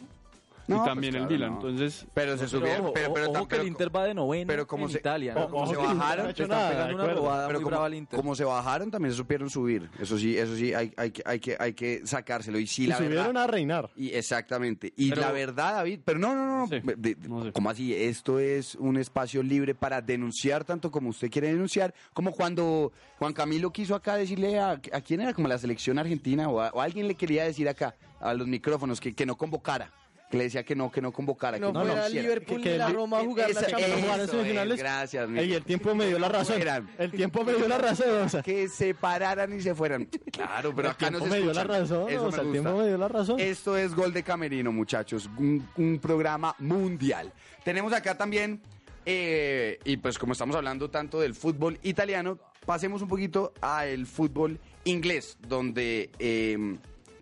No, 0.69 0.75
y 0.75 0.79
pues 0.79 0.89
también 0.89 1.15
el 1.15 1.27
Milan. 1.27 1.49
no. 1.51 1.55
Entonces, 1.55 2.05
pero 2.13 2.37
se 2.37 2.47
subieron, 2.47 2.85
ojo, 2.85 2.93
pero, 2.93 3.13
pero, 3.13 3.31
ojo 3.31 3.47
que 3.47 3.55
el 3.57 3.67
Inter 3.67 3.93
va 3.95 4.05
de 4.05 4.13
noveno 4.13 4.47
pero 4.47 4.67
como 4.67 4.85
en 4.85 4.91
se- 4.91 4.99
Italia. 4.99 5.33
como 5.33 5.67
se 5.67 5.75
bajaron, 5.75 5.97
no 5.97 6.03
ha 6.03 6.15
Le 6.25 6.31
hecho 6.31 6.43
están 6.43 6.57
nada, 6.57 6.69
pegando 6.69 6.87
de 6.89 6.93
una 6.95 7.03
acuerdo. 7.03 7.21
robada 7.21 7.47
pero 7.47 7.59
muy 7.59 7.63
como, 7.63 7.69
brava 7.71 7.85
al 7.87 7.93
Inter. 7.95 8.17
como 8.17 8.35
se 8.35 8.43
bajaron 8.43 8.91
también 8.91 9.11
se 9.11 9.17
supieron 9.17 9.49
subir. 9.49 9.89
Eso 9.99 10.17
sí, 10.17 10.37
eso 10.37 10.55
sí 10.55 10.73
hay, 10.73 10.93
hay, 10.97 11.11
que- 11.11 11.23
hay, 11.25 11.39
que, 11.39 11.57
hay 11.59 11.73
que 11.73 12.01
sacárselo. 12.05 12.59
Y 12.59 12.67
sí, 12.67 12.83
Y 12.83 12.87
la 12.87 12.97
subieron 12.97 13.25
verdad. 13.27 13.43
a 13.43 13.47
reinar. 13.47 13.89
Y 13.95 14.09
exactamente. 14.09 14.93
Y 14.95 15.09
Pero- 15.09 15.21
la 15.21 15.31
verdad, 15.31 15.73
David, 15.75 15.99
pero 16.05 16.19
no, 16.19 16.35
no, 16.35 16.45
no, 16.45 16.57
no. 16.59 16.67
Sí, 16.67 16.79
de- 16.83 16.95
de- 17.15 17.27
no 17.27 17.43
sé. 17.43 17.51
¿Cómo 17.51 17.69
así? 17.69 17.93
Esto 17.95 18.39
es 18.39 18.75
un 18.75 18.97
espacio 18.97 19.41
libre 19.43 19.73
para 19.75 20.01
denunciar 20.01 20.63
tanto 20.63 20.91
como 20.91 21.09
usted 21.09 21.29
quiere 21.31 21.47
denunciar, 21.47 21.93
como 22.13 22.31
cuando 22.31 22.91
Juan 23.17 23.33
Camilo 23.33 23.71
quiso 23.71 23.95
acá 23.95 24.15
decirle 24.15 24.59
a, 24.59 24.71
a 24.71 25.01
quién 25.01 25.21
era, 25.21 25.33
como 25.33 25.47
la 25.47 25.57
selección 25.57 25.97
argentina, 25.99 26.47
o, 26.49 26.61
a- 26.61 26.69
o 26.69 26.81
alguien 26.81 27.07
le 27.07 27.15
quería 27.15 27.43
decir 27.43 27.67
acá 27.67 27.95
a 28.19 28.33
los 28.33 28.47
micrófonos 28.47 28.99
que, 28.99 29.13
que 29.15 29.25
no 29.25 29.37
convocara. 29.37 29.91
Que 30.29 30.37
le 30.37 30.43
decía 30.43 30.63
que 30.63 30.75
no, 30.75 30.91
que 30.91 31.01
no 31.01 31.11
convocara. 31.11 31.57
No 31.57 31.67
que 31.67 31.73
no 31.73 31.85
fuera 31.85 32.07
hiciera. 32.07 32.21
Liverpool 32.21 32.61
que- 32.61 32.77
la 32.77 32.89
Roma 32.89 33.19
a 33.19 33.23
jugar 33.23 33.49
Esa-. 33.49 33.65
Champions. 33.65 34.29
eso 34.31 34.77
gracias, 34.77 35.27
Miguel. 35.27 35.53
el 35.53 35.63
tiempo 35.63 35.95
me 35.95 36.05
dio 36.07 36.19
la 36.19 36.29
razón. 36.29 36.55
Fueran. 36.57 36.89
El 36.99 37.11
tiempo 37.11 37.43
me 37.43 37.53
dio 37.55 37.67
la 37.67 37.77
razón. 37.79 38.09
O 38.25 38.29
sea, 38.29 38.43
Que 38.43 38.67
se 38.69 38.93
pararan 38.93 39.51
y 39.57 39.61
se 39.61 39.73
fueran. 39.73 40.05
Claro, 40.31 40.71
pero 40.75 40.89
el 40.89 40.93
acá 40.93 41.09
no 41.09 41.19
se 41.19 41.25
me 41.29 41.41
dio 41.41 41.51
la 41.51 41.63
razón. 41.63 42.09
Eso 42.09 42.25
o 42.27 42.31
sea, 42.31 42.43
me 42.43 42.47
el 42.49 42.51
tiempo 42.61 42.77
me 42.79 42.87
dio 42.87 42.97
la 42.99 43.07
razón. 43.07 43.39
Esto 43.39 43.75
es 43.75 43.95
Gol 43.95 44.13
de 44.13 44.21
Camerino, 44.21 44.71
muchachos. 44.71 45.27
Un, 45.37 45.67
un 45.77 45.97
programa 45.99 46.55
mundial. 46.59 47.33
Tenemos 47.63 47.91
acá 47.91 48.15
también, 48.15 48.61
eh, 49.05 49.79
y 49.83 49.97
pues 49.97 50.19
como 50.19 50.33
estamos 50.33 50.55
hablando 50.55 50.89
tanto 50.91 51.19
del 51.19 51.33
fútbol 51.33 51.79
italiano, 51.81 52.37
pasemos 52.65 53.01
un 53.01 53.07
poquito 53.07 53.51
al 53.61 54.05
fútbol 54.05 54.59
inglés, 54.83 55.37
donde 55.47 56.11
eh, 56.19 56.77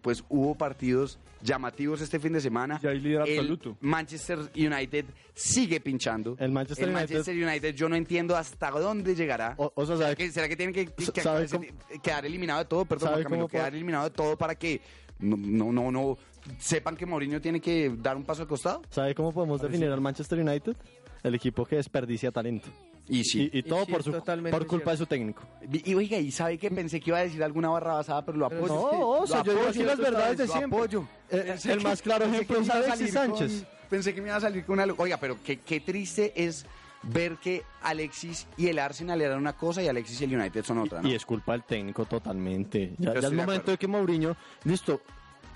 pues 0.08 0.24
hubo 0.30 0.56
partidos 0.56 1.20
llamativos 1.44 2.00
este 2.00 2.18
fin 2.18 2.32
de 2.32 2.40
semana. 2.40 2.80
Y 2.82 2.88
hay 2.88 3.02
líder 3.02 3.28
El 3.28 3.40
absoluto. 3.40 3.76
Manchester 3.82 4.40
United 4.56 5.04
sigue 5.34 5.82
pinchando. 5.82 6.38
El 6.40 6.54
Manchester 6.54 6.88
United- 6.88 7.02
Manchester 7.10 7.36
United, 7.46 7.76
yo 7.76 7.90
no 7.90 7.98
entiendo 7.98 8.34
hasta 8.38 8.72
dónde 8.72 9.16
llegará. 9.16 9.54
O, 9.58 9.70
o 9.76 9.86
sea, 9.86 9.98
¿Será 9.98 10.08
¿sabe 10.08 10.16
que, 10.16 10.32
será 10.32 10.48
que 10.48 10.56
tiene 10.56 10.72
que, 10.72 10.86
que- 10.86 11.12
que- 11.12 11.20
¿Sabe 11.22 11.46
que- 11.46 11.52
cómo- 11.58 12.02
quedar 12.02 12.26
eliminado 12.26 12.60
de 12.60 12.66
todo? 12.70 12.86
Perdón, 12.86 13.10
¿Sabe 13.10 13.16
Juan 13.24 13.24
Camilo, 13.26 13.48
quedar 13.50 13.74
eliminado 13.76 14.06
de 14.06 14.12
todo 14.12 14.38
para 14.38 14.56
que 14.56 14.80
no, 15.20 15.36
no, 15.36 15.74
no, 15.74 15.92
no 15.92 16.18
sepan 16.58 16.96
que 16.96 17.06
Mourinho 17.06 17.42
tiene 17.42 17.60
que 17.60 17.94
dar 17.98 18.16
un 18.16 18.24
paso 18.24 18.44
al 18.44 18.48
costado? 18.48 18.82
¿Sabe 18.90 19.14
cómo 19.14 19.34
podemos 19.34 19.60
definir 19.62 19.90
al 19.90 20.00
Manchester 20.00 20.40
United? 20.40 20.74
El 21.22 21.36
equipo 21.36 21.66
que 21.66 21.76
desperdicia 21.76 22.32
talento. 22.32 22.70
Y 23.10 23.24
sí. 23.24 23.50
Y, 23.54 23.60
y 23.60 23.64
todo 23.64 23.86
sí, 23.86 23.92
por, 23.92 24.04
su, 24.04 24.12
totalmente 24.12 24.58
por 24.58 24.68
culpa 24.68 24.92
de 24.92 24.98
su 24.98 25.06
técnico. 25.06 25.44
Y, 25.72 25.92
y 25.92 25.96
oiga, 25.96 26.18
y 26.18 26.32
sabe 26.32 26.58
que 26.58 26.70
pensé 26.70 27.00
que 27.00 27.10
iba 27.10 27.20
a 27.20 27.24
decir 27.24 27.42
alguna 27.44 27.70
barra 27.70 27.94
basada, 27.94 28.26
pero 28.26 28.38
lo 28.38 28.46
apoyo. 28.48 28.68
no, 28.68 29.10
o 29.22 29.28
sea, 29.28 29.44
yo 29.44 29.54
digo 29.54 29.68
aquí 29.70 29.84
las 29.84 29.98
verdades 29.98 30.38
de 30.40 30.48
siempre. 30.48 30.78
apoyo. 30.78 31.08
Eh, 31.30 31.56
el 31.66 31.78
que- 31.78 31.84
más 31.84 32.02
claro 32.02 32.26
ejemplo 32.26 32.60
es 32.60 32.70
Alexis 32.70 33.14
salir 33.14 33.14
con- 33.30 33.38
Sánchez. 33.40 33.66
pensé 33.90 34.14
que 34.14 34.22
me 34.22 34.28
iba 34.28 34.36
a 34.38 34.42
salir 34.42 34.66
con 34.66 34.80
algo. 34.80 34.96
Oiga, 35.02 35.18
pero 35.18 35.38
qué, 35.44 35.60
qué 35.60 35.80
triste 35.80 36.34
es 36.36 36.66
ver 37.04 37.36
que 37.38 37.64
Alexis 37.84 38.48
y 38.58 38.68
el 38.68 38.80
Arsenal 38.80 39.22
eran 39.22 39.38
una 39.38 39.54
cosa 39.54 39.82
y 39.82 39.88
Alexis 39.88 40.20
y 40.20 40.24
el 40.26 40.36
United 40.36 40.66
son 40.66 40.80
otra, 40.80 41.02
¿no? 41.02 41.08
Y 41.08 41.14
es 41.16 41.26
culpa 41.26 41.54
del 41.54 41.64
técnico 41.64 42.04
totalmente. 42.06 42.94
Ya, 42.98 43.14
ya 43.14 43.20
es 43.20 43.24
de 43.24 43.30
momento 43.30 43.52
acuerdo. 43.54 43.72
de 43.72 43.78
que 43.78 43.88
Mourinho, 43.88 44.36
listo, 44.66 45.02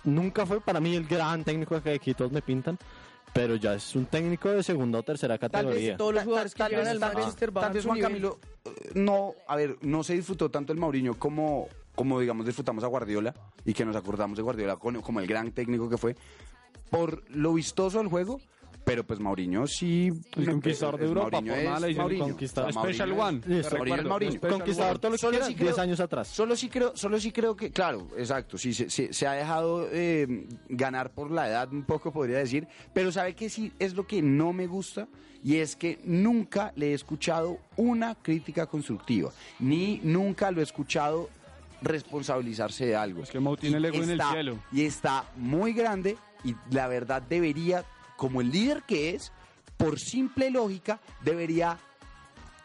nunca 0.06 0.46
fue 0.46 0.62
para 0.62 0.80
mí 0.80 0.96
el 0.96 1.06
gran 1.06 1.44
técnico 1.44 1.82
que 1.82 1.94
aquí 1.96 2.14
todos 2.14 2.32
me 2.32 2.42
pintan, 2.42 2.78
pero 3.34 3.56
ya 3.56 3.76
es 3.76 3.96
un 3.96 4.06
técnico 4.06 4.50
de 4.50 4.62
segunda 4.64 5.00
o 5.00 5.04
tercera 5.04 5.38
Tal 5.38 5.50
categoría. 5.52 5.90
vez 5.90 5.98
todos 5.98 6.14
los 6.14 6.24
jugadores 6.24 6.54
que 6.54 6.58
tal 6.60 6.72
llegan 6.72 6.88
al 6.88 7.00
tal- 7.00 7.14
Manchester 7.14 7.52
tal 7.54 7.74
vez 7.74 7.86
Juan. 7.86 8.00
Camilo 8.02 8.40
eh, 8.66 8.70
no, 8.96 9.34
a 9.48 9.56
ver, 9.56 9.78
no 9.82 10.04
se 10.04 10.14
disfrutó 10.14 10.50
tanto 10.52 10.74
el 10.74 10.80
Mauriño 10.80 11.14
como, 11.18 11.68
como 11.96 12.20
digamos 12.20 12.46
disfrutamos 12.46 12.84
a 12.84 12.88
Guardiola 12.88 13.34
y 13.66 13.74
que 13.74 13.86
nos 13.86 13.96
acordamos 13.96 14.36
de 14.38 14.44
Guardiola 14.44 14.76
con- 14.78 15.02
como 15.02 15.20
el 15.22 15.28
gran 15.28 15.52
técnico 15.52 15.90
que 15.90 15.98
fue 15.98 16.16
por 16.90 17.24
lo 17.30 17.54
vistoso 17.54 18.00
del 18.00 18.08
juego, 18.08 18.42
pero 18.92 19.06
pues 19.06 19.22
Mauriño 19.22 19.68
sí 19.68 20.08
El 20.36 20.46
me- 20.46 20.52
conquistador 20.52 20.98
de 20.98 21.06
es- 21.06 21.08
Europa, 21.08 21.30
Mauriño 21.32 21.54
por 21.54 21.64
nada 21.64 21.76
es 21.78 21.82
le 21.82 21.88
dicen 21.88 22.02
Mauriño. 22.02 22.24
conquistador. 22.26 22.70
O 22.70 22.74
sea, 22.74 22.82
Mauriño 22.82 22.94
Special 23.06 23.12
es- 23.12 23.66
One. 23.72 23.78
Mauriño 23.78 24.10
Mauriño. 24.10 24.40
Conquistador 24.42 25.00
todo 25.00 25.12
lo 25.12 25.16
que 25.16 25.22
Solo 25.22 25.32
quiera, 25.32 25.46
sí 25.46 25.56
creo- 25.56 25.68
10 25.68 25.80
años 25.80 26.00
atrás. 26.02 26.28
Solo 26.28 26.56
sí 26.58 26.68
creo, 26.70 26.98
solo 26.98 27.20
sí 27.22 27.32
creo 27.32 27.56
que, 27.56 27.72
claro, 27.72 28.08
exacto, 28.18 28.58
sí, 28.58 28.74
se, 28.74 28.90
se- 28.90 29.14
se 29.14 29.28
ha 29.28 29.32
dejado 29.32 29.88
eh, 29.94 30.46
ganar 30.68 31.12
por 31.12 31.32
la 31.32 31.48
edad 31.48 31.72
un 31.72 31.84
poco, 31.84 32.12
podría 32.12 32.40
decir, 32.40 32.68
pero 32.94 33.14
sabe 33.14 33.34
que 33.34 33.50
sí 33.50 33.72
es 33.80 33.94
lo 33.96 34.06
que 34.06 34.22
no 34.22 34.52
me 34.52 34.68
gusta 34.68 35.08
y 35.42 35.56
es 35.56 35.78
que 35.78 36.00
nunca 36.04 36.74
le 36.76 36.92
he 36.92 36.94
escuchado 36.94 37.60
una 37.78 38.16
crítica 38.16 38.66
constructiva, 38.66 39.32
ni 39.60 40.02
nunca 40.04 40.52
lo 40.52 40.60
he 40.60 40.64
escuchado 40.64 41.30
responsabilizarse 41.82 42.86
de 42.86 42.96
algo. 42.96 43.24
Es 43.24 43.30
que 43.32 43.40
Mau 43.40 43.56
tiene 43.58 43.78
el 43.78 43.86
ego 43.86 44.04
en 44.04 44.10
el 44.12 44.22
cielo. 44.22 44.58
Y 44.72 44.84
está 44.86 45.26
muy 45.36 45.74
grande 45.74 46.18
y 46.44 46.56
la 46.72 46.88
verdad 46.88 47.22
debería, 47.22 47.84
como 48.22 48.40
el 48.40 48.52
líder 48.52 48.84
que 48.84 49.16
es, 49.16 49.32
por 49.78 49.98
simple 50.00 50.52
lógica, 50.52 51.00
debería 51.24 51.80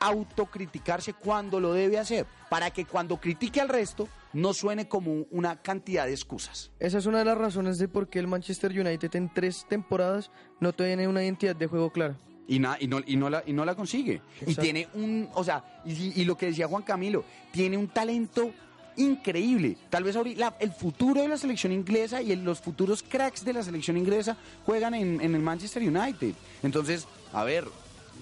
autocriticarse 0.00 1.14
cuando 1.14 1.60
lo 1.60 1.72
debe 1.72 1.98
hacer, 1.98 2.26
para 2.50 2.70
que 2.70 2.84
cuando 2.84 3.16
critique 3.18 3.62
al 3.62 3.70
resto 3.70 4.06
no 4.34 4.52
suene 4.52 4.86
como 4.86 5.24
una 5.30 5.62
cantidad 5.62 6.04
de 6.04 6.12
excusas. 6.12 6.70
Esa 6.78 6.98
es 6.98 7.06
una 7.06 7.20
de 7.20 7.24
las 7.24 7.38
razones 7.38 7.78
de 7.78 7.88
por 7.88 8.08
qué 8.10 8.18
el 8.18 8.26
Manchester 8.28 8.70
United 8.78 9.16
en 9.16 9.32
tres 9.32 9.64
temporadas 9.66 10.30
no 10.60 10.74
tiene 10.74 11.08
una 11.08 11.22
identidad 11.24 11.56
de 11.56 11.66
juego 11.68 11.90
clara. 11.90 12.18
Y, 12.46 12.58
na- 12.58 12.76
y, 12.78 12.86
no, 12.86 13.00
y, 13.06 13.16
no 13.16 13.30
la, 13.30 13.42
y 13.46 13.54
no 13.54 13.64
la 13.64 13.74
consigue. 13.74 14.20
Y 14.46 14.54
tiene 14.56 14.88
un, 14.92 15.30
o 15.32 15.42
sea, 15.42 15.80
y, 15.86 16.20
y 16.20 16.24
lo 16.26 16.36
que 16.36 16.46
decía 16.46 16.68
Juan 16.68 16.82
Camilo, 16.82 17.24
tiene 17.50 17.78
un 17.78 17.88
talento 17.88 18.52
increíble. 18.96 19.76
Tal 19.90 20.04
vez 20.04 20.16
ahorita 20.16 20.56
el 20.60 20.72
futuro 20.72 21.22
de 21.22 21.28
la 21.28 21.36
selección 21.36 21.72
inglesa 21.72 22.22
y 22.22 22.34
los 22.36 22.60
futuros 22.60 23.02
cracks 23.02 23.44
de 23.44 23.52
la 23.52 23.62
selección 23.62 23.96
inglesa 23.96 24.36
juegan 24.64 24.94
en, 24.94 25.20
en 25.20 25.34
el 25.34 25.42
Manchester 25.42 25.82
United. 25.82 26.34
Entonces, 26.62 27.06
a 27.32 27.44
ver, 27.44 27.64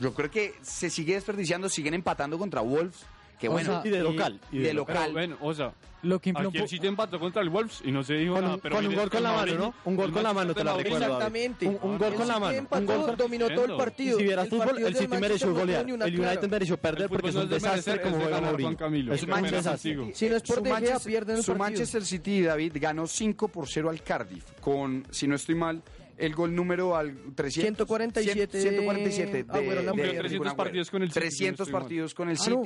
yo 0.00 0.14
creo 0.14 0.30
que 0.30 0.54
se 0.62 0.90
sigue 0.90 1.14
desperdiciando, 1.14 1.68
siguen 1.68 1.94
empatando 1.94 2.38
contra 2.38 2.60
Wolves, 2.60 3.06
que 3.38 3.48
O 3.48 3.52
bueno, 3.52 3.82
sea, 3.82 3.82
y 3.84 3.90
de 3.90 4.00
local. 4.02 4.40
y 4.52 4.58
de 4.58 4.64
de 4.68 4.74
local. 4.74 5.12
Bueno, 5.12 5.36
o 5.40 5.52
sea, 5.54 5.72
Lo 6.02 6.20
que 6.20 6.30
aquí 6.36 6.56
el 6.56 6.62
po- 6.62 6.68
City 6.68 6.86
empató 6.86 7.18
contra 7.18 7.40
el 7.40 7.48
Wolves 7.48 7.80
y 7.84 7.90
no 7.90 8.02
se 8.04 8.14
dijo 8.14 8.34
Con 8.34 8.42
nada. 8.42 8.54
un- 8.56 8.60
pero 8.60 8.76
con 8.76 8.86
un 8.86 8.94
gol 8.94 9.10
con 9.10 9.22
la 9.22 9.32
mano, 9.32 9.54
¿no? 9.54 9.74
Un 9.86 9.96
gol 9.96 10.12
con 10.12 10.22
la 10.22 10.32
mano, 10.34 10.54
te 10.54 10.62
la 10.62 10.76
recuerdo. 10.76 11.04
Exactamente. 11.06 11.66
Un- 11.66 11.78
un 11.82 11.98
gol 11.98 12.14
con 12.14 12.28
la 12.28 12.34
City 12.34 12.40
mano, 12.40 12.52
un 12.52 12.58
empató, 12.58 13.06
gol 13.06 13.16
dominó 13.16 13.48
todo 13.48 13.64
el 13.64 13.76
partido. 13.76 14.18
Y 14.18 14.20
si 14.20 14.26
vieras 14.26 14.44
El 14.44 14.50
fútbol, 14.50 14.78
el 14.84 14.96
City 14.96 15.16
mereció 15.18 15.54
golear. 15.54 15.86
El 15.88 16.20
United 16.20 16.48
mereció 16.50 16.76
perder 16.76 17.08
porque 17.08 17.28
es 17.30 17.34
un 17.34 17.48
de 17.48 17.54
desastre 17.54 18.00
como 18.02 18.16
de 18.18 18.22
juega 18.22 18.40
Mourinho. 18.40 18.68
Juan 18.68 18.76
Camilo. 18.76 19.14
Es 19.14 19.22
un 19.22 19.42
desastre. 19.42 20.14
Si 20.14 20.28
no 20.28 20.36
es 20.36 20.42
por 20.42 20.62
De 20.62 20.70
pierden 21.04 21.36
el 21.36 21.42
su 21.42 21.52
partido. 21.52 21.58
Manchester 21.58 22.04
City, 22.04 22.42
David, 22.42 22.72
ganó 22.80 23.06
5 23.06 23.48
por 23.48 23.66
0 23.68 23.88
al 23.90 24.02
Cardiff, 24.02 24.44
con, 24.60 25.06
si 25.10 25.26
no 25.26 25.36
estoy 25.36 25.54
mal, 25.54 25.82
el 26.18 26.34
gol 26.34 26.54
número 26.54 26.94
al 26.96 27.16
300, 27.34 27.86
147 27.88 28.60
147 28.60 29.44
de, 29.44 29.50
Agüero, 29.52 29.80
de- 29.80 29.86
Napoli. 29.86 30.02
de- 30.02 30.08
300 30.18 30.46
Agüero. 30.48 30.56
partidos 30.56 30.90
con 30.90 31.02
el 31.02 31.08
City, 31.08 31.20
300 31.20 31.36
si 31.38 31.44
no 31.44 31.50
estoy 31.50 31.72
mal. 31.72 31.82
partidos 31.82 32.14
con 32.14 32.28
el 32.28 32.36
Ah, 32.40 32.44
no. 32.50 32.62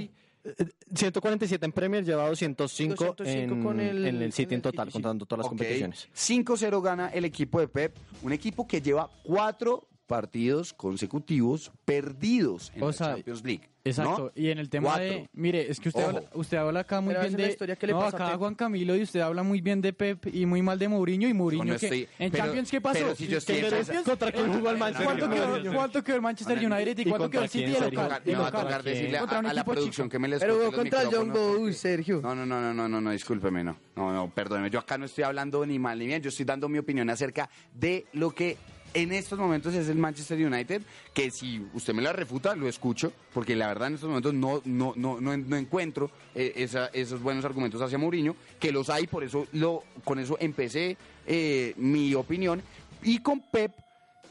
City. 0.56 0.62
eh, 0.70 0.94
147 0.94 1.64
en 1.66 1.72
Premier, 1.72 2.04
lleva 2.04 2.26
205, 2.28 3.04
205 3.16 3.54
en, 3.54 3.62
con 3.62 3.80
el- 3.80 4.06
en 4.06 4.22
el 4.22 4.32
City 4.32 4.54
en 4.54 4.62
total, 4.62 4.88
sí. 4.88 4.92
contando 4.94 5.26
todas 5.26 5.38
las 5.38 5.46
Ok. 5.46 5.50
competiciones. 5.50 6.08
5-0 6.14 6.80
gana 6.82 7.08
el 7.08 7.24
equipo 7.24 7.60
de 7.60 7.68
Pep, 7.68 7.96
un 8.22 8.32
equipo 8.32 8.66
que 8.66 8.80
lleva 8.80 9.08
cuatro 9.22 9.88
partidos 10.08 10.72
consecutivos 10.72 11.70
perdidos 11.84 12.72
en 12.74 12.82
O 12.82 12.86
la 12.88 12.92
sea, 12.92 13.06
Champions 13.14 13.44
League. 13.44 13.68
Exacto, 13.84 14.32
¿no? 14.34 14.42
y 14.42 14.50
en 14.50 14.58
el 14.58 14.68
tema 14.68 14.88
Cuatro. 14.88 15.04
de, 15.04 15.30
mire, 15.32 15.70
es 15.70 15.80
que 15.80 15.88
usted 15.88 16.02
Ojo. 16.02 16.16
habla, 16.18 16.30
usted 16.34 16.56
habla 16.58 16.80
acá 16.80 17.00
muy 17.00 17.14
Pero 17.14 17.26
bien 17.26 17.36
de, 17.38 17.48
historia 17.48 17.76
que 17.76 17.86
le 17.86 17.94
no, 17.94 18.00
pasa 18.00 18.16
acá. 18.16 18.36
Juan 18.36 18.54
Camilo 18.54 18.94
y 18.94 19.02
usted 19.02 19.20
habla 19.20 19.42
muy 19.42 19.62
bien 19.62 19.80
de 19.80 19.94
Pep 19.94 20.26
y 20.34 20.44
muy 20.44 20.60
mal 20.60 20.78
de 20.78 20.88
Mourinho 20.88 21.26
y 21.26 21.32
Mourinho 21.32 21.64
No, 21.64 21.72
no 21.72 21.78
que 21.78 21.86
estoy- 21.86 22.08
en 22.18 22.30
pero- 22.30 22.44
Champions 22.44 22.70
qué 22.70 22.80
pasó? 22.82 22.98
pero 23.00 23.14
si 23.14 23.26
yo 23.28 23.38
estoy 23.38 23.54
¿Qué 23.54 23.60
en 23.60 23.64
Champions? 23.70 23.86
Champions- 23.86 24.08
¿Contra 24.08 24.32
quién 24.32 24.52
jugó 24.52 24.70
el 24.70 24.76
Manchester 24.78 25.06
¿Cuánto 25.06 25.24
United? 25.26 25.62
quedó, 25.62 25.72
cuánto 25.74 26.04
quedó 26.04 26.16
el 26.16 26.22
Manchester 26.22 26.58
United 26.58 26.98
y 26.98 27.00
¿Y 27.00 27.04
cuánto 27.04 27.18
contra 27.24 27.30
quedó 27.30 27.42
el 27.44 27.48
City 27.50 27.64
de 27.72 27.80
local? 27.80 28.22
Me 28.26 28.34
va 28.34 28.46
a 28.48 28.52
tocar 28.52 28.82
decirle 28.82 29.18
a, 29.18 29.52
la 29.54 29.64
producción 29.64 30.08
que 30.10 30.18
me 30.18 30.28
les 30.28 30.40
Pero 30.40 30.72
contra 30.72 31.00
el 31.02 31.08
micrófonos. 31.08 31.56
Boys, 31.58 31.78
Sergio. 31.78 32.20
No, 32.20 32.34
no, 32.34 32.44
no, 32.44 32.60
no, 32.60 32.74
no, 32.74 32.88
no, 32.88 33.00
no, 33.00 33.10
discúlpeme, 33.10 33.64
no. 33.64 33.78
No, 33.96 34.12
no, 34.12 34.28
perdóneme. 34.34 34.68
Yo 34.68 34.80
acá 34.80 34.98
no 34.98 35.06
estoy 35.06 35.24
hablando 35.24 35.64
ni 35.64 35.78
mal 35.78 35.98
ni 35.98 36.06
bien, 36.06 36.20
yo 36.20 36.28
estoy 36.28 36.44
dando 36.44 36.68
mi 36.68 36.76
opinión 36.78 37.08
acerca 37.08 37.48
de 37.72 38.04
lo 38.12 38.32
que 38.34 38.58
en 39.02 39.12
estos 39.12 39.38
momentos 39.38 39.74
es 39.74 39.88
el 39.88 39.98
Manchester 39.98 40.38
United, 40.46 40.82
que 41.14 41.30
si 41.30 41.64
usted 41.74 41.94
me 41.94 42.02
la 42.02 42.12
refuta, 42.12 42.54
lo 42.54 42.68
escucho, 42.68 43.12
porque 43.34 43.54
la 43.56 43.66
verdad 43.68 43.88
en 43.88 43.94
estos 43.94 44.08
momentos 44.08 44.34
no, 44.34 44.62
no, 44.64 44.92
no, 44.96 45.20
no, 45.20 45.36
no 45.36 45.56
encuentro 45.56 46.10
eh, 46.34 46.52
esa- 46.56 46.86
esos 46.88 47.20
buenos 47.22 47.44
argumentos 47.44 47.80
hacia 47.82 47.98
Mourinho, 47.98 48.34
que 48.58 48.72
los 48.72 48.90
hay, 48.90 49.06
por 49.06 49.24
eso 49.24 49.46
lo, 49.52 49.84
con 50.04 50.18
eso 50.18 50.36
empecé 50.40 50.96
eh, 51.26 51.74
mi 51.76 52.14
opinión. 52.14 52.62
Y 53.02 53.18
con 53.18 53.40
Pep 53.40 53.72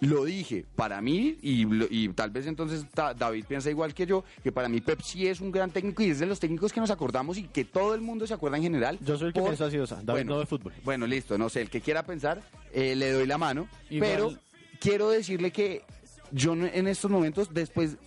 lo 0.01 0.25
dije, 0.25 0.63
para 0.75 1.01
mí, 1.01 1.37
y, 1.41 1.65
y 1.89 2.07
tal 2.09 2.29
vez 2.29 2.45
entonces 2.45 2.85
ta- 2.93 3.15
David 3.15 3.45
piensa 3.47 3.71
igual 3.71 3.95
que 3.95 4.05
yo, 4.05 4.23
que 4.43 4.51
para 4.51 4.69
mí 4.69 4.79
Pep 4.79 5.01
sí 5.01 5.25
es 5.25 5.41
un 5.41 5.51
gran 5.51 5.71
técnico 5.71 6.03
y 6.03 6.11
es 6.11 6.19
de 6.19 6.27
los 6.27 6.39
técnicos 6.39 6.71
que 6.71 6.79
nos 6.79 6.91
acordamos 6.91 7.35
y 7.39 7.43
que 7.45 7.65
todo 7.65 7.95
el 7.95 8.01
mundo 8.01 8.27
se 8.27 8.35
acuerda 8.35 8.57
en 8.57 8.63
general. 8.63 8.99
Yo 9.01 9.17
soy 9.17 9.29
el 9.29 9.33
que 9.33 9.39
por- 9.39 9.49
piensa 9.49 9.65
así, 9.65 9.77
o 9.79 9.87
sea, 9.87 9.97
David 9.97 10.07
bueno, 10.21 10.33
no 10.35 10.39
de 10.41 10.45
fútbol. 10.45 10.73
Bueno, 10.83 11.07
listo, 11.07 11.35
no 11.39 11.49
sé, 11.49 11.61
el 11.61 11.71
que 11.71 11.81
quiera 11.81 12.03
pensar, 12.05 12.43
eh, 12.73 12.95
le 12.95 13.11
doy 13.11 13.25
la 13.25 13.39
mano, 13.39 13.67
Igual- 13.89 14.11
pero 14.11 14.33
quiero 14.79 15.09
decirle 15.09 15.51
que 15.51 15.83
yo 16.31 16.53
en 16.53 16.87
estos 16.87 17.09
momentos, 17.09 17.53
después, 17.53 17.97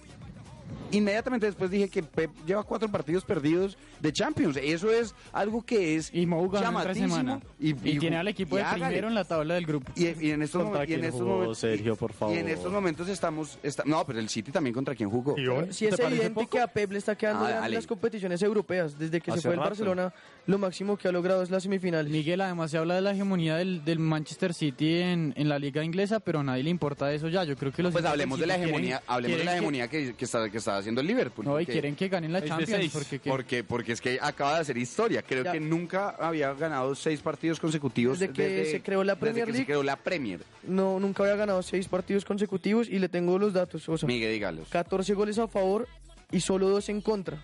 inmediatamente 0.92 1.46
después 1.46 1.70
dije 1.70 1.88
que 1.88 2.02
Pep 2.02 2.30
lleva 2.46 2.62
cuatro 2.62 2.88
partidos 2.90 3.24
perdidos 3.24 3.76
de 4.00 4.12
Champions. 4.12 4.56
Eso 4.62 4.90
es 4.90 5.14
algo 5.32 5.62
que 5.64 5.96
es 5.96 6.10
Y 6.14 6.26
Mou 6.26 6.48
ganó 6.50 6.80
semana. 6.94 7.40
Y, 7.58 7.74
tiene 7.74 8.16
al 8.16 8.28
equipo 8.28 8.56
y 8.56 8.58
de 8.58 8.64
hágale. 8.64 8.86
primero 8.86 9.08
en 9.08 9.14
la 9.14 9.24
tabla 9.24 9.54
del 9.54 9.66
grupo. 9.66 9.92
Y, 9.96 10.06
y 10.26 10.30
en 10.30 10.42
estos, 10.42 10.62
¿Contra 10.62 10.82
momen- 10.84 10.88
y 10.90 10.92
en 10.94 11.00
quién 11.00 11.04
estos 11.04 11.20
jugó, 11.20 11.32
momentos 11.34 11.58
Sergio, 11.58 11.96
por 11.96 12.10
Y 12.10 12.12
en 12.12 12.18
favor? 12.18 12.50
estos 12.50 12.72
momentos 12.72 13.08
estamos 13.08 13.58
está- 13.62 13.84
no, 13.86 14.04
pero 14.06 14.18
el 14.18 14.28
City 14.28 14.50
también 14.52 14.74
contra 14.74 14.94
quién 14.94 15.10
jugó. 15.10 15.34
Sí 15.70 15.86
es 15.86 15.90
¿Te 15.96 16.02
parece 16.02 16.06
evidente 16.06 16.34
poco? 16.34 16.50
que 16.50 16.60
a 16.60 16.66
Pep 16.66 16.92
le 16.92 16.98
está 16.98 17.14
quedando 17.16 17.44
Ah, 17.46 17.68
las 17.68 17.86
competiciones 17.86 18.42
europeas. 18.42 18.98
Desde 18.98 19.20
que 19.20 19.32
se 19.32 19.40
fue 19.40 19.52
el. 19.54 19.60
Barcelona, 19.60 20.12
lo 20.46 20.58
máximo 20.58 20.96
que 20.96 21.08
ha 21.08 21.12
logrado 21.12 21.42
es 21.42 21.50
las 21.50 21.62
semifinales. 21.62 22.10
Miguel, 22.10 22.40
además 22.40 22.70
se 22.70 22.78
habla 22.78 22.94
de 22.94 23.00
la 23.02 23.12
hegemonía 23.12 23.56
del, 23.56 23.84
del 23.84 23.98
Manchester 23.98 24.54
City 24.54 24.94
en, 25.00 25.32
en 25.36 25.48
la 25.48 25.58
liga 25.58 25.84
inglesa, 25.84 26.20
pero 26.20 26.40
a 26.40 26.42
nadie 26.42 26.62
le 26.64 26.70
importa 26.70 27.12
eso 27.12 27.28
ya. 27.28 27.44
Yo 27.44 27.56
creo 27.56 27.72
que 27.72 27.82
los 27.82 27.92
Pues 27.92 28.04
hablemos 28.04 28.38
de 28.38 28.46
la 28.46 28.56
hegemonía, 28.56 28.98
quieren- 28.98 29.04
hablemos 29.06 29.38
de 29.38 29.44
la 29.44 29.50
que- 29.50 29.56
hegemonía 29.56 29.88
que, 29.88 30.14
que 30.14 30.24
está, 30.24 30.48
que 30.50 30.58
está 30.58 30.79
haciendo 30.80 31.00
el 31.00 31.06
Liverpool. 31.06 31.44
No, 31.44 31.60
y 31.60 31.64
quieren 31.66 31.94
que 31.96 32.08
ganen 32.08 32.32
la 32.32 32.44
Champions. 32.44 32.90
Porque, 32.92 33.18
que- 33.20 33.30
porque, 33.30 33.64
porque 33.64 33.92
es 33.92 34.00
que 34.00 34.18
acaba 34.20 34.54
de 34.56 34.60
hacer 34.60 34.76
historia. 34.76 35.22
Creo 35.22 35.44
Ya. 35.44 35.52
que 35.52 35.60
nunca 35.60 36.10
había 36.18 36.52
ganado 36.54 36.94
seis 36.94 37.20
partidos 37.20 37.60
consecutivos 37.60 38.18
Desde 38.18 38.32
que 38.32 38.64
se 38.70 38.82
creó 38.82 39.04
la 39.04 39.14
desde 39.14 39.20
Premier 39.20 39.44
que 39.46 39.52
se 39.52 39.58
League. 39.58 39.66
creó 39.66 39.82
la 39.82 39.96
Premier. 39.96 40.40
No, 40.64 40.98
nunca 41.00 41.22
había 41.22 41.36
ganado 41.36 41.62
seis 41.62 41.86
partidos 41.88 42.24
consecutivos 42.24 42.88
y 42.88 42.98
le 42.98 43.08
tengo 43.08 43.38
los 43.38 43.52
datos. 43.52 43.88
O 43.88 43.96
sea, 43.96 44.06
Miguel, 44.06 44.32
dígalos. 44.32 44.68
14 44.68 45.14
goles 45.14 45.38
a 45.38 45.46
favor 45.48 45.86
y 46.32 46.40
solo 46.40 46.68
dos 46.68 46.88
en 46.88 47.00
contra. 47.00 47.42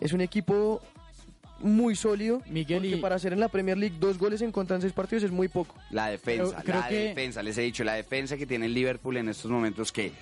Es 0.00 0.12
un 0.12 0.20
equipo 0.20 0.80
muy 1.60 1.96
sólido. 1.96 2.40
Miguel, 2.46 2.78
porque 2.82 2.96
y- 2.98 3.00
para 3.00 3.16
hacer 3.16 3.32
en 3.32 3.40
la 3.40 3.48
Premier 3.48 3.76
League 3.76 3.96
dos 3.98 4.16
goles 4.16 4.40
en 4.42 4.52
contra 4.52 4.76
en 4.76 4.82
seis 4.82 4.92
partidos 4.92 5.24
es 5.24 5.32
muy 5.32 5.48
poco. 5.48 5.74
La 5.90 6.06
defensa, 6.08 6.52
Creo- 6.52 6.62
creo 6.64 6.80
la 6.80 6.88
que- 6.88 6.94
defensa, 7.08 7.42
les 7.42 7.58
he 7.58 7.62
dicho, 7.62 7.82
la 7.82 7.94
defensa 7.94 8.36
que 8.36 8.46
tiene 8.46 8.66
el 8.66 8.74
Liverpool 8.74 9.16
en 9.16 9.28
estos 9.28 9.50
momentos 9.50 9.90
que, 9.90 10.12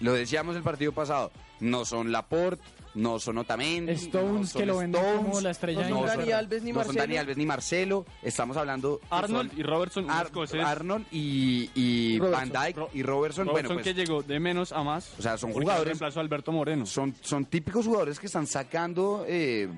lo 0.00 0.12
decíamos 0.12 0.56
el 0.56 0.62
partido 0.62 0.92
pasado, 0.92 1.30
no 1.60 1.84
son 1.84 2.12
Laporte, 2.12 2.62
no 2.94 3.18
son 3.18 3.38
Otamendi, 3.38 3.92
Stones, 3.92 4.32
no 4.32 4.46
son 4.46 4.60
que 4.60 4.66
lo 4.66 4.76
venden 4.78 5.00
Stones, 5.02 5.24
como 5.26 5.40
la 5.40 5.50
estrella 5.50 5.88
No 5.88 5.96
son 5.98 6.06
de 6.06 6.16
Dani. 6.16 6.32
Alves 6.32 6.62
ni 6.62 6.72
no 6.72 6.78
son 6.80 6.86
Marcelo. 6.86 7.02
Dani 7.02 7.16
Alves 7.16 7.36
ni 7.36 7.46
Marcelo, 7.46 8.06
estamos 8.22 8.56
hablando... 8.56 9.00
Arnold 9.10 9.50
son 9.50 9.60
y 9.60 9.62
Robertson, 9.62 10.10
Ar-. 10.10 10.30
Arnold 10.64 11.06
y, 11.10 11.70
y 11.74 12.18
Robertson. 12.18 12.52
Van 12.52 12.74
Ro- 12.74 12.90
y 12.92 13.02
Robertson, 13.02 13.46
bueno, 13.46 13.68
Robertson 13.68 13.76
pues, 13.76 13.84
que 13.84 13.94
llegó 13.94 14.22
de 14.22 14.40
menos 14.40 14.72
a 14.72 14.82
más. 14.82 15.12
O 15.18 15.22
sea, 15.22 15.36
son 15.36 15.52
jugadores- 15.52 15.84
reemplazó 15.86 16.20
a 16.20 16.22
Alberto 16.22 16.52
Moreno. 16.52 16.86
son, 16.86 17.14
son 17.20 17.44
típicos 17.46 17.86
jugadores 17.86 18.18
que 18.20 18.26
están 18.26 18.46
sacando 18.46 19.24
eh, 19.26 19.68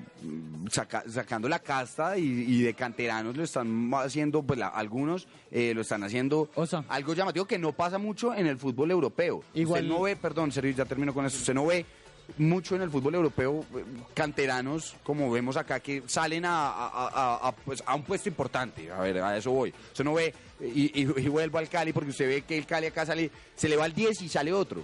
saca- 0.71 1.03
sacando 1.09 1.47
la 1.49 1.59
casta 1.59 2.17
y, 2.17 2.23
y 2.23 2.61
de 2.61 2.73
canteranos 2.73 3.35
lo 3.35 3.43
están 3.43 3.91
haciendo, 3.95 4.43
pues 4.43 4.59
la- 4.59 4.67
algunos 4.67 5.27
eh, 5.51 5.73
lo 5.73 5.81
están 5.81 6.03
haciendo 6.03 6.49
O 6.55 6.65
sea- 6.65 6.83
algo 6.89 7.13
llamativo 7.13 7.45
que 7.45 7.57
no 7.57 7.71
pasa 7.71 7.97
mucho 7.97 8.33
en 8.33 8.47
el 8.47 8.57
fútbol 8.57 8.91
europeo. 8.91 9.43
Igual- 9.53 9.81
Usted 9.83 9.93
no 9.95 10.01
ve, 10.03 10.15
perdón, 10.15 10.51
Sergio, 10.51 10.71
ya 10.75 10.85
termino 10.85 11.13
con 11.13 11.25
eso, 11.25 11.37
usted 11.37 11.53
no 11.53 11.65
ve 11.65 11.85
mucho 12.37 12.75
en 12.75 12.81
el 12.81 12.89
fútbol 12.89 13.15
europeo 13.15 13.65
eh, 13.75 13.83
canteranos 14.13 14.95
como 15.03 15.31
vemos 15.31 15.57
acá 15.57 15.79
que 15.79 16.03
salen 16.07 16.45
a, 16.45 16.69
a- 17.47 17.51
pues, 17.65 17.83
a 17.85 17.95
un 17.95 18.03
puesto 18.03 18.29
importante. 18.29 18.91
A 18.91 18.99
ver, 18.99 19.19
a 19.19 19.37
eso 19.37 19.51
voy. 19.51 19.73
Usted 19.91 20.03
no 20.03 20.13
ve 20.13 20.33
y, 20.59 21.05
vuelvo 21.29 21.57
al 21.57 21.69
Cali 21.69 21.93
porque 21.93 22.09
usted 22.11 22.27
ve 22.27 22.41
que 22.43 22.57
el 22.57 22.65
Cali 22.65 22.87
acá 22.87 23.05
sale, 23.05 23.31
se 23.55 23.69
le 23.69 23.75
va 23.75 23.85
al 23.85 23.93
10 23.93 24.21
y 24.21 24.29
sale 24.29 24.51
otro. 24.53 24.83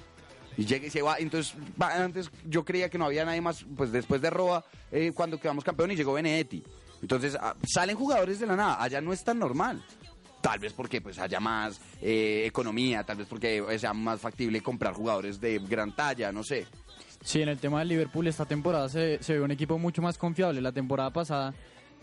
Y 0.56 0.65
llega 0.65 0.86
y 0.88 0.89
se 0.89 1.01
va. 1.01 1.17
Entonces, 1.17 1.56
antes 1.79 2.29
yo 2.45 2.63
creía 2.63 2.89
que 2.89 2.97
no 2.97 3.06
había 3.06 3.25
nadie 3.25 3.41
más, 3.41 3.65
pues 3.75 3.91
después 3.91 4.21
de 4.21 4.29
Roa, 4.29 4.63
eh, 4.91 5.12
cuando 5.13 5.39
quedamos 5.39 5.63
campeón 5.63 5.91
y 5.91 5.95
llegó 5.95 6.13
Benedetti. 6.13 6.63
Entonces, 7.01 7.36
ah, 7.41 7.56
salen 7.67 7.97
jugadores 7.97 8.39
de 8.39 8.45
la 8.45 8.56
nada. 8.56 8.82
Allá 8.82 9.01
no 9.01 9.12
es 9.13 9.23
tan 9.23 9.39
normal. 9.39 9.84
Tal 10.41 10.60
vez 10.60 10.73
porque 10.73 10.99
pues 11.01 11.17
haya 11.19 11.39
más 11.39 11.79
eh, 12.01 12.43
economía, 12.45 13.03
tal 13.03 13.17
vez 13.17 13.27
porque 13.27 13.63
sea 13.79 13.93
más 13.93 14.19
factible 14.19 14.62
comprar 14.62 14.93
jugadores 14.93 15.39
de 15.39 15.58
gran 15.60 15.95
talla, 15.95 16.32
no 16.34 16.43
sé. 16.43 16.67
Sí, 17.24 17.42
en 17.42 17.50
el 17.50 17.58
tema 17.58 17.80
del 17.80 17.88
Liverpool 17.88 18.28
esta 18.28 18.46
temporada 18.46 18.90
se, 18.90 19.22
se 19.24 19.34
ve 19.34 19.42
un 19.42 19.52
equipo 19.52 19.78
mucho 19.80 20.02
más 20.02 20.18
confiable. 20.18 20.62
La 20.62 20.72
temporada 20.72 21.10
pasada 21.12 21.54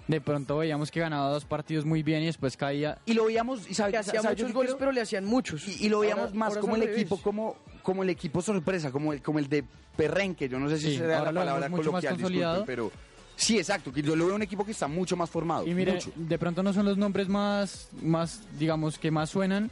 de 0.08 0.20
pronto 0.20 0.56
veíamos 0.58 0.90
que 0.90 0.98
ganaba 1.00 1.30
dos 1.30 1.44
partidos 1.44 1.84
muy 1.84 2.02
bien 2.02 2.22
y 2.22 2.26
después 2.26 2.56
caía. 2.56 2.98
Y 3.06 3.12
lo 3.12 3.26
veíamos, 3.26 3.70
y 3.70 3.74
sabe- 3.74 3.92
Que 3.92 3.98
hacía 3.98 4.22
muchos 4.22 4.36
creo- 4.36 4.52
goles, 4.52 4.74
pero 4.78 4.92
le 4.92 5.00
hacían 5.02 5.24
muchos. 5.26 5.68
Y, 5.68 5.86
y 5.86 5.88
lo 5.88 6.00
veíamos 6.00 6.26
Ahora- 6.26 6.38
más 6.38 6.48
ahora 6.50 6.60
como 6.62 6.76
el 6.76 6.82
equipo, 6.84 7.16
como, 7.20 7.56
como 7.82 8.02
el 8.02 8.10
equipo 8.10 8.40
sorpresa, 8.42 8.90
como 8.90 9.12
el, 9.12 9.22
como 9.22 9.38
el 9.38 9.48
de 9.48 9.62
Perrenque. 9.96 10.48
Yo 10.48 10.58
no 10.58 10.68
sé 10.70 10.78
si 10.78 10.92
Sí, 10.92 10.96
será 10.98 11.18
la 11.22 11.32
palabra 11.32 11.68
mucho 11.68 11.92
más 11.92 12.02
coloquial, 12.02 12.14
disculpen, 12.16 12.22
consolidado. 12.40 12.64
pero 12.64 12.90
sí, 13.36 13.58
exacto. 13.58 13.92
Que 13.92 14.00
yo 14.02 14.16
lo 14.16 14.26
veo 14.26 14.34
un 14.34 14.42
equipo 14.42 14.64
que 14.64 14.72
está 14.72 14.88
mucho 14.88 15.16
más 15.16 15.28
formado. 15.30 15.66
Y 15.66 15.74
mire, 15.74 15.92
mucho. 15.92 16.10
de 16.16 16.38
pronto 16.38 16.62
no 16.62 16.72
son 16.72 16.86
los 16.86 16.96
nombres 16.96 17.28
más, 17.28 17.90
más, 18.02 18.40
digamos, 18.58 18.98
que 18.98 19.10
más 19.10 19.28
suenan, 19.30 19.70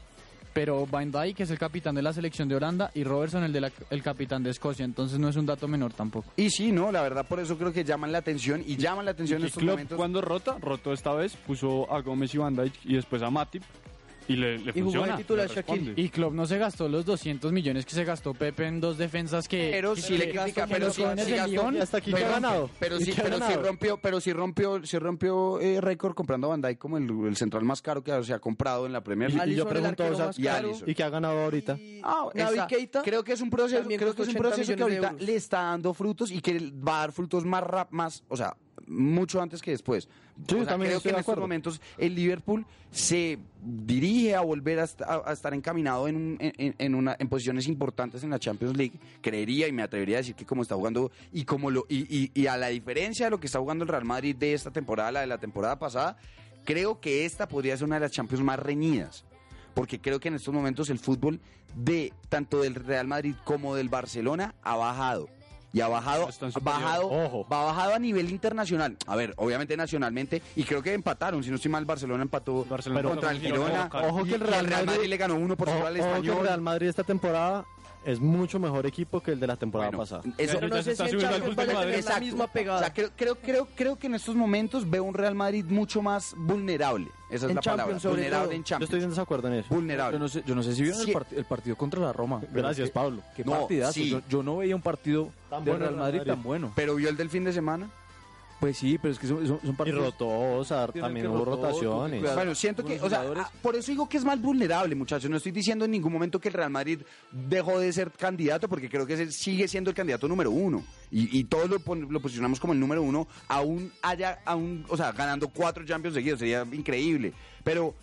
pero 0.59 0.85
Van 0.87 1.13
Dijk, 1.13 1.37
que 1.37 1.43
es 1.45 1.51
el 1.53 1.59
capitán 1.59 1.95
de 1.95 2.03
la 2.03 2.13
selección 2.13 2.49
de 2.49 2.57
Holanda, 2.57 2.91
y 2.93 3.05
Robertson, 3.05 3.45
el, 3.45 3.53
de 3.53 3.61
la- 3.61 3.71
el 3.91 4.03
capitán 4.03 4.43
de 4.43 4.51
Escocia. 4.51 4.85
Entonces 4.85 5.17
no 5.17 5.29
es 5.29 5.37
un 5.37 5.47
dato 5.47 5.69
menor 5.69 5.93
tampoco. 5.93 6.33
Y 6.37 6.51
sí, 6.51 6.73
no, 6.73 6.91
la 6.91 7.01
verdad, 7.03 7.25
por 7.29 7.39
eso 7.39 7.57
creo 7.57 7.73
que 7.73 7.85
llaman 7.85 8.11
la 8.11 8.19
atención 8.19 8.65
y 8.67 8.77
llaman 8.77 9.05
la 9.05 9.13
atención 9.13 9.39
en 9.41 9.47
estos 9.47 9.61
Klopp, 9.63 9.75
momentos. 9.75 9.97
cuando 9.97 10.21
rota, 10.21 10.57
rotó 10.61 10.93
esta 10.93 11.13
vez, 11.15 11.37
puso 11.47 11.89
a 11.93 12.01
Gómez 12.01 12.35
y 12.35 12.39
Van 12.39 12.57
Dijk 12.57 12.75
y 12.87 12.95
después 12.95 13.23
a 13.23 13.31
Matip 13.31 13.63
y 14.29 14.37
le, 14.37 14.59
le 14.59 14.71
Y 14.71 14.73
jugó 14.73 14.73
de 14.75 14.83
funciona. 14.83 15.17
titular 15.17 15.49
Shaquille. 15.49 15.95
Y 15.97 16.09
Klopp 16.11 16.35
no 16.35 16.47
se 16.47 16.59
gastó 16.59 16.89
los 16.89 17.05
200 17.05 17.51
millones 17.53 17.85
que 17.87 17.93
se 17.93 18.05
gastó 18.05 18.35
Pepe 18.35 18.67
en 18.67 18.81
dos 18.81 18.99
defensas 18.99 19.49
que... 19.49 19.71
Pero 19.73 19.95
le 19.95 20.31
critica, 20.31 20.67
pero 20.69 20.91
sí, 20.91 21.03
gastó. 21.03 21.69
Hasta 21.81 21.99
aquí 21.99 22.13
pero, 22.13 22.25
que 22.25 22.29
ha 22.29 22.33
ganado. 22.33 22.71
Pero 22.79 23.01
¿Y 23.01 23.05
sí, 23.05 23.15
pero 23.17 23.39
rompió, 23.63 23.99
pero 23.99 24.21
sí 24.21 24.33
rompió, 24.33 24.85
sí 24.85 24.99
rompió 24.99 25.61
eh, 25.61 25.81
récord 25.81 26.15
comprando 26.15 26.49
a 26.49 26.51
Van 26.51 26.61
Dijk 26.61 26.79
como 26.79 26.99
el, 26.99 27.09
el 27.27 27.37
central 27.37 27.65
más 27.65 27.83
caro 27.83 28.05
que 28.05 28.23
se 28.23 28.35
ha 28.35 28.39
comprado 28.39 28.87
en 28.87 28.93
la 28.93 29.03
Premier 29.03 29.33
League. 29.33 29.53
Y 29.53 29.57
yo 29.57 29.69
pregunto, 29.69 30.05
o 30.05 30.15
sea, 30.15 30.31
y. 30.37 30.91
¿Y 30.91 30.95
que 30.95 31.03
ha 31.03 31.11
ganado 31.11 31.39
ahorita? 31.41 31.79
Ah, 32.03 32.29
Keita 32.69 33.03
creo 33.03 33.25
que 33.25 33.33
es 33.33 33.41
un 33.41 33.51
proceso, 33.51 33.85
creo 33.87 34.15
que 34.15 34.23
es 34.23 34.29
un 34.29 34.37
80 34.37 34.39
proceso 34.39 34.77
que 34.77 34.83
ahorita 34.83 35.15
le 35.19 35.37
está 35.37 35.63
dando 35.63 35.95
frutos 35.95 36.31
y 36.31 36.41
que 36.41 36.71
va 36.87 36.99
a 36.99 37.01
dar 37.01 37.13
frutos 37.13 37.45
más 37.45 37.63
rap, 37.63 37.91
más, 37.91 38.25
o 38.29 38.37
sea, 38.37 38.57
mucho 38.89 39.41
antes 39.41 39.61
que 39.63 39.71
después. 39.73 40.05
Sí, 40.05 40.43
O 40.43 40.47
yo 40.47 40.57
sea, 40.59 40.67
también 40.69 40.91
creo 40.91 41.01
que 41.01 41.09
en 41.11 41.17
estos 41.17 41.37
momentos 41.39 41.81
el 41.99 42.15
Liverpool 42.15 42.65
se 42.91 43.39
dirige 43.63 44.35
a 44.35 44.41
volver 44.41 44.79
a, 44.81 44.85
est- 44.85 45.03
a- 45.03 45.23
a 45.27 45.33
estar 45.33 45.53
encaminado 45.55 46.09
en, 46.09 46.17
un- 46.17 46.37
en, 46.41 46.75
en 46.79 46.95
una, 46.95 47.17
en 47.19 47.29
posiciones 47.29 47.67
importantes 47.67 48.23
en 48.25 48.31
la 48.31 48.39
Champions 48.39 48.77
League. 48.77 48.99
Creería 49.21 49.69
y 49.69 49.73
me 49.73 49.83
atrevería 49.83 50.17
a 50.17 50.21
decir 50.21 50.35
que 50.35 50.47
como 50.47 50.63
está 50.63 50.75
jugando 50.75 51.11
y 51.33 51.45
como 51.45 51.71
lo 51.71 51.87
y, 51.89 51.99
y- 52.17 52.31
y 52.35 52.47
a 52.47 52.57
la 52.57 52.69
diferencia 52.69 53.27
de 53.27 53.31
lo 53.31 53.41
que 53.41 53.47
está 53.47 53.59
jugando 53.59 53.85
el 53.85 53.89
Real 53.89 54.05
Madrid 54.05 54.37
de 54.37 54.55
esta 54.55 54.71
temporada, 54.71 55.13
la 55.13 55.21
de 55.21 55.27
la 55.27 55.39
temporada 55.39 55.79
pasada, 55.79 56.17
creo 56.65 57.01
que 57.01 57.25
esta 57.25 57.49
podría 57.49 57.77
ser 57.77 57.87
una 57.87 57.97
de 57.97 58.01
las 58.03 58.13
Champions 58.13 58.43
más 58.45 58.59
reñidas 58.59 59.25
porque 59.75 60.01
creo 60.01 60.19
que 60.19 60.29
en 60.29 60.35
estos 60.35 60.53
momentos 60.53 60.91
el 60.91 60.99
fútbol 60.99 61.41
de 61.77 62.13
tanto 62.29 62.63
del 62.63 62.75
Real 62.75 63.07
Madrid 63.07 63.35
como 63.45 63.77
del 63.77 63.89
Barcelona 63.89 64.55
ha 64.63 64.75
bajado. 64.77 65.29
Y 65.73 65.81
ha 65.83 65.89
bajado, 65.89 66.29
ha 66.29 66.61
bajado, 66.61 67.09
Ojo. 67.11 67.47
va 67.53 67.65
bajado 67.65 67.95
a 67.95 67.99
nivel 67.99 68.31
internacional. 68.31 68.97
A 69.07 69.17
ver, 69.17 69.35
obviamente 69.37 69.77
nacionalmente, 69.77 70.41
y 70.57 70.65
creo 70.65 70.83
que 70.83 70.95
empataron, 70.95 71.45
si 71.45 71.51
no 71.51 71.57
estoy 71.57 71.71
mal, 71.71 71.85
Barcelona 71.85 72.23
empató 72.23 72.65
Barcelona 72.65 73.03
contra 73.03 73.31
el 73.33 73.41
Girona. 73.41 73.91
Ojo 73.93 74.25
que 74.25 74.31
y- 74.31 74.35
el 74.35 74.41
Real 74.41 74.67
Madrid- 74.87 75.09
le 75.09 75.17
ganó 75.19 75.35
uno 75.35 75.57
por 75.57 75.69
Ojo, 75.69 75.77
cero 75.77 75.89
al 75.89 76.01
ojo 76.01 76.23
que 76.23 76.29
el. 76.41 76.47
Real 76.47 76.61
Madrid 76.63 76.89
esta 76.89 77.05
temporada 77.05 77.67
es 78.11 78.21
mucho 78.21 78.59
mejor 78.59 78.87
equipo 78.87 79.21
que 79.21 79.33
el 79.33 79.41
de 79.41 79.47
la 79.47 79.57
temporada 79.57 79.91
Bueno, 79.91 79.99
pasada. 80.03 80.23
eso- 80.39 80.55
Pero 80.59 80.69
no 80.69 80.77
sé 80.77 80.83
si 80.83 80.91
está 80.91 81.05
en 81.05 81.11
subiendo 81.11 81.29
al 81.35 81.43
Champions 81.43 81.57
vaya 81.57 81.73
a 81.73 81.81
tener 81.81 81.95
la 81.95 81.99
Exacto. 82.01 82.21
misma 82.25 82.47
pegada. 82.47 82.79
O 82.79 82.81
sea, 82.81 82.93
creo, 82.95 83.11
creo, 83.17 83.35
creo, 83.37 83.69
creo 83.77 83.97
que 83.97 84.07
en 84.07 84.15
estos 84.15 84.35
momentos 84.35 84.89
veo 84.89 85.05
un 85.05 85.15
Real 85.15 85.35
Madrid 85.35 85.65
mucho 85.69 86.01
más 86.01 86.35
vulnerable. 86.37 87.09
Esa 87.31 87.45
es 87.47 87.51
En 87.51 87.57
la 87.57 87.61
palabra. 87.61 87.83
Champions, 87.85 88.03
sobre 88.03 88.15
Vulnerable 88.23 88.47
todo. 88.47 88.55
en 88.57 88.61
Yo 88.63 88.65
Champions. 88.65 88.89
estoy 88.91 89.05
en 89.05 89.11
desacuerdo 89.11 89.49
en 89.49 89.55
eso. 89.55 89.75
Vulnerable. 89.75 90.13
Yo 90.15 90.19
no 90.19 90.29
sé, 90.29 90.43
yo 90.47 90.55
no 90.55 90.63
sé 90.63 90.75
si 90.75 90.83
vieron 90.83 91.01
Sí. 91.03 91.11
el, 91.11 91.17
part- 91.17 91.37
el 91.37 91.45
partido 91.45 91.77
contra 91.77 92.01
la 92.01 92.13
Roma. 92.15 92.41
Gracias, 92.51 92.89
qué- 92.89 92.95
Pablo. 92.95 93.23
Qué 93.37 93.45
No, 93.45 93.53
partidazo. 93.53 93.93
sí. 93.93 94.09
Yo, 94.09 94.23
yo 94.29 94.43
no 94.43 94.57
veía 94.57 94.75
un 94.75 94.83
partido 94.83 95.31
Tan 95.51 95.65
de 95.65 95.71
bueno 95.73 95.85
Real 95.85 95.95
el 95.95 96.01
Madrid, 96.01 96.19
Madrid. 96.21 96.33
tan 96.33 96.43
bueno. 96.43 96.73
Pero 96.75 96.95
vio 96.95 97.09
el 97.11 97.17
del 97.19 97.29
fin 97.29 97.45
de 97.45 97.53
semana. 97.53 97.91
Pues 98.61 98.77
sí, 98.77 98.99
pero 98.99 99.13
es 99.13 99.21
que 99.21 99.29
son, 99.29 99.47
son, 99.47 99.61
son 99.61 99.71
Y 99.71 99.73
partidos... 99.73 100.05
rotó, 100.05 100.29
o 100.29 100.65
sea, 100.65 100.89
también 100.89 101.29
hubo 101.29 101.45
rotó, 101.45 101.63
rotaciones. 101.63 102.23
Bueno, 102.35 102.55
siento 102.57 102.85
que, 102.85 103.01
o 103.01 103.09
sea, 103.09 103.23
ah, 103.37 103.51
por 103.63 103.77
eso 103.77 103.93
digo 103.93 104.09
que 104.09 104.17
es 104.17 104.25
más 104.25 104.41
vulnerable, 104.41 104.97
muchachos. 104.97 105.31
No 105.31 105.37
estoy 105.37 105.53
diciendo 105.53 105.85
en 105.85 105.93
ningún 105.93 106.13
momento 106.13 106.41
que 106.41 106.49
el 106.49 106.55
Real 106.55 106.71
Madrid 106.71 107.01
dejó 107.31 107.79
de 107.79 107.93
ser 107.93 108.11
candidato, 108.11 108.69
porque 108.69 108.89
creo 108.89 109.07
que 109.07 109.31
sigue 109.31 109.69
siendo 109.69 109.91
el 109.91 109.97
candidato 109.97 110.27
número 110.27 110.51
uno. 110.51 110.83
Y, 111.11 111.39
y 111.39 111.45
todos 111.45 111.71
lo, 111.71 111.95
lo 111.95 112.21
posicionamos 112.21 112.59
como 112.59 112.73
el 112.73 112.81
número 112.81 113.01
uno, 113.01 113.29
aún 113.47 113.93
haya, 114.03 114.41
aún, 114.45 114.85
o 114.89 114.97
sea, 114.97 115.13
ganando 115.13 115.49
cuatro 115.49 115.85
Champions 115.85 116.17
seguidos, 116.17 116.41
sería 116.41 116.67
increíble. 116.73 117.33
Pero 117.63 117.95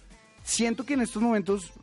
siento 0.41 0.85
que 0.85 0.93
en 0.93 1.01
estos 1.01 1.21
momentos 1.21 1.73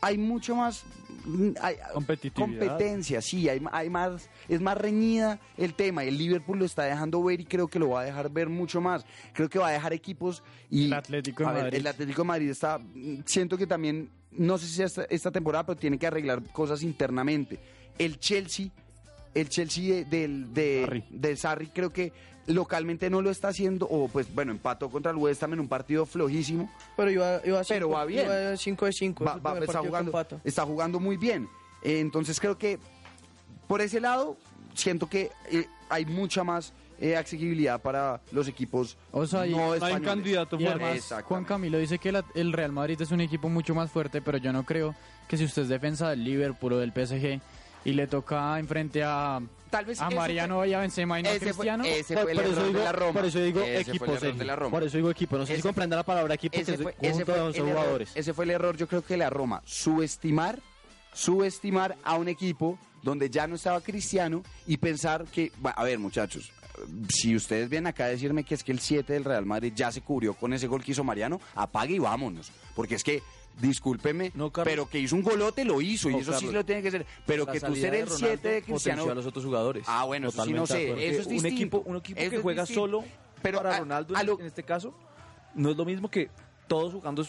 hay 0.00 0.18
mucho 0.18 0.54
más 0.56 0.84
mm, 1.24 1.50
hay- 1.60 1.76
Competitividad. 1.92 2.66
competencia, 2.68 3.20
sí, 3.22 3.48
hay, 3.48 3.62
hay 3.72 3.90
más, 3.90 4.28
es 4.48 4.60
más 4.60 4.76
reñida 4.78 5.38
el 5.56 5.74
tema. 5.74 6.04
El 6.04 6.16
Liverpool 6.18 6.58
lo 6.58 6.64
está 6.64 6.84
dejando 6.84 7.22
ver 7.22 7.40
y 7.40 7.44
creo 7.44 7.68
que 7.68 7.78
lo 7.78 7.90
va 7.90 8.02
a 8.02 8.04
dejar 8.04 8.30
ver 8.30 8.48
mucho 8.48 8.80
más. 8.80 9.04
Creo 9.32 9.48
que 9.48 9.58
va 9.58 9.68
a 9.68 9.72
dejar 9.72 9.92
equipos 9.92 10.42
y 10.70 10.86
El 10.86 10.92
Atlético 10.94 11.42
de 11.44 11.48
a 11.48 11.52
ver, 11.52 11.62
Madrid. 11.64 11.78
el 11.80 11.86
Atlético 11.86 12.22
de 12.22 12.28
Madrid 12.28 12.50
está, 12.50 12.78
mm, 12.78 13.22
siento 13.24 13.56
que 13.58 13.66
también, 13.66 14.10
no 14.32 14.56
sé 14.58 14.66
si 14.66 14.82
esta, 14.82 15.04
esta 15.04 15.30
temporada, 15.30 15.66
pero 15.66 15.78
tiene 15.78 15.98
que 15.98 16.06
arreglar 16.06 16.42
cosas 16.52 16.82
internamente. 16.82 17.58
El 17.98 18.18
Chelsea, 18.20 18.68
el 19.34 19.48
Chelsea 19.48 19.94
de- 19.94 20.04
del 20.04 20.52
de, 20.54 20.82
Sarri. 20.84 21.04
del 21.10 21.38
Sarri 21.38 21.66
creo 21.68 21.90
que 21.92 22.12
localmente 22.46 23.10
no 23.10 23.20
lo 23.20 23.30
está 23.30 23.48
haciendo, 23.48 23.86
o 23.86 24.08
pues 24.08 24.32
bueno, 24.34 24.52
empató 24.52 24.88
contra 24.88 25.10
el 25.10 25.18
West 25.18 25.42
Ham 25.42 25.52
en 25.52 25.60
un 25.60 25.68
partido 25.68 26.06
flojísimo, 26.06 26.70
Pero 26.96 27.10
iba, 27.10 27.40
iba 27.44 27.62
Pero 27.68 27.86
cinco- 27.86 27.88
va 27.90 28.04
bien. 28.06 28.24
Iba 28.26 28.56
5 28.56 28.86
de 28.86 28.92
5. 28.92 29.24
va- 29.24 29.36
va- 29.36 29.58
está, 29.58 29.80
jugando, 29.80 30.26
está 30.44 30.64
jugando 30.64 30.98
muy 30.98 31.16
bien. 31.18 31.48
Eh, 31.82 32.00
entonces 32.00 32.40
creo 32.40 32.56
que 32.56 32.78
por 33.66 33.80
ese 33.82 34.00
lado 34.00 34.36
siento 34.74 35.08
que 35.08 35.30
eh, 35.50 35.66
hay 35.90 36.06
mucha 36.06 36.42
más 36.42 36.72
eh, 37.00 37.16
accesibilidad 37.16 37.80
para 37.80 38.20
los 38.32 38.48
equipos 38.48 38.96
O 39.12 39.24
sea, 39.24 39.44
no 39.46 39.72
hay 39.72 39.92
un 39.94 40.00
candidato 40.02 40.56
además. 40.56 41.14
Juan 41.24 41.44
Camilo 41.44 41.78
dice 41.78 41.98
que 41.98 42.10
la- 42.10 42.24
el 42.34 42.52
Real 42.52 42.72
Madrid 42.72 43.00
es 43.00 43.10
un 43.12 43.20
equipo 43.20 43.48
mucho 43.48 43.72
más 43.74 43.90
fuerte, 43.92 44.20
pero 44.20 44.38
yo 44.38 44.52
no 44.52 44.64
creo 44.64 44.94
que 45.28 45.36
si 45.36 45.44
usted 45.44 45.62
es 45.62 45.68
defensa 45.68 46.08
del 46.10 46.24
Liverpool 46.24 46.72
o 46.72 46.78
del 46.78 46.92
PSG 46.92 47.40
y 47.88 47.92
le 47.94 48.06
toca 48.06 48.58
enfrente 48.58 49.02
a, 49.04 49.40
Tal 49.70 49.84
vez 49.84 50.00
a 50.00 50.08
Mariano 50.10 50.64
y 50.64 50.72
a 50.72 50.80
Benzema 50.80 51.20
y 51.20 51.22
no 51.22 51.28
a 51.28 51.32
fue, 51.32 51.40
Cristiano, 51.40 51.84
ese 51.84 52.14
Por, 52.14 52.22
fue 52.24 52.32
el 52.32 52.38
por 52.38 52.46
eso 52.46 52.52
error 52.56 52.66
digo, 52.68 52.78
de 52.78 52.84
la 52.84 52.92
Roma. 52.92 53.12
por 53.12 53.24
eso 53.24 53.38
digo 53.40 53.60
Ese 53.60 53.70
fue 53.72 53.80
equipo, 53.82 54.04
el 54.04 54.10
error 54.10 54.20
Sergio. 54.20 54.38
de 54.38 54.44
la 54.44 54.56
Roma. 54.56 54.70
Por 54.70 54.82
eso 54.84 54.96
digo 54.96 55.10
equipo. 55.10 55.38
No 55.38 55.46
sé 55.46 55.52
Ese- 55.52 55.62
si 55.62 55.68
comprende 55.68 55.96
la 55.96 56.02
palabra 56.02 56.34
equipo, 56.34 56.54
que 56.56 56.60
ese 56.62 56.74
es 56.74 56.82
fue, 56.82 56.94
ese 57.02 57.24
fue 57.24 57.34
de 57.34 57.40
11 57.40 57.58
el 57.60 57.66
error, 57.68 57.76
jugadores. 57.78 58.10
ese 58.14 58.32
fue 58.34 58.44
el 58.46 58.50
error, 58.50 58.76
yo 58.76 58.86
creo 58.88 59.02
que 59.02 59.14
de 59.14 59.18
la 59.18 59.30
Roma, 59.30 59.62
subestimar, 59.66 60.58
subestimar 61.12 61.96
a 62.04 62.16
un 62.16 62.28
equipo 62.28 62.78
donde 63.02 63.30
ya 63.30 63.46
no 63.46 63.54
estaba 63.56 63.80
Cristiano 63.80 64.42
y 64.66 64.76
pensar 64.76 65.24
que, 65.26 65.52
a 65.64 65.84
ver 65.84 65.98
muchachos, 65.98 66.50
si 67.08 67.34
ustedes 67.36 67.68
vienen 67.68 67.88
acá 67.88 68.04
a 68.04 68.08
decirme 68.08 68.44
que 68.44 68.54
es 68.54 68.62
que 68.64 68.72
el 68.72 68.80
7 68.80 69.12
del 69.12 69.24
Real 69.24 69.44
Madrid 69.46 69.72
ya 69.74 69.90
se 69.90 70.00
cubrió 70.00 70.34
con 70.34 70.52
ese 70.52 70.66
gol 70.66 70.82
que 70.84 70.92
hizo 70.92 71.04
Mariano, 71.04 71.40
apague 71.54 71.94
y 71.94 71.98
vámonos, 71.98 72.50
porque 72.74 72.94
es 72.94 73.04
que 73.04 73.22
discúlpeme, 73.60 74.32
No, 74.34 74.50
pero 74.52 74.88
que 74.88 74.98
hizo 74.98 75.16
un 75.16 75.22
golote 75.22 75.64
lo 75.64 75.80
hizo 75.80 76.10
y 76.10 76.14
eso 76.16 76.32
sí 76.32 76.46
Carlos. 76.46 76.54
lo 76.54 76.64
tiene 76.64 76.82
que 76.82 76.90
ser, 76.90 77.06
pero 77.26 77.44
La 77.44 77.52
que 77.52 77.60
tú 77.60 77.74
ser 77.74 77.94
el 77.94 78.06
Ronaldo 78.06 78.26
7 78.26 78.48
de 78.48 78.62
Cristiano 78.62 79.10
a 79.10 79.14
los 79.14 79.26
otros 79.26 79.44
jugadores. 79.44 79.84
Ah, 79.86 80.04
bueno, 80.04 80.28
eso 80.28 80.44
sí 80.44 80.52
no 80.52 80.66
sé, 80.66 80.92
eso 81.08 81.20
es 81.22 81.26
un 81.26 81.32
distinto. 81.34 81.48
equipo, 81.56 81.82
un 81.86 81.96
equipo 81.96 82.20
Eso 82.20 82.30
que 82.30 82.38
juega 82.38 82.62
distinto. 82.62 82.80
solo 82.82 83.04
pero 83.42 83.58
para 83.58 83.76
a- 83.76 83.78
Ronaldo 83.80 84.16
a 84.16 84.20
en, 84.20 84.26
lo- 84.26 84.40
en 84.40 84.46
este 84.46 84.62
caso 84.62 84.94
no 85.54 85.70
es 85.70 85.76
lo 85.76 85.84
mismo 85.84 86.10
que 86.10 86.30
todos 86.66 86.92
jugando 86.92 87.24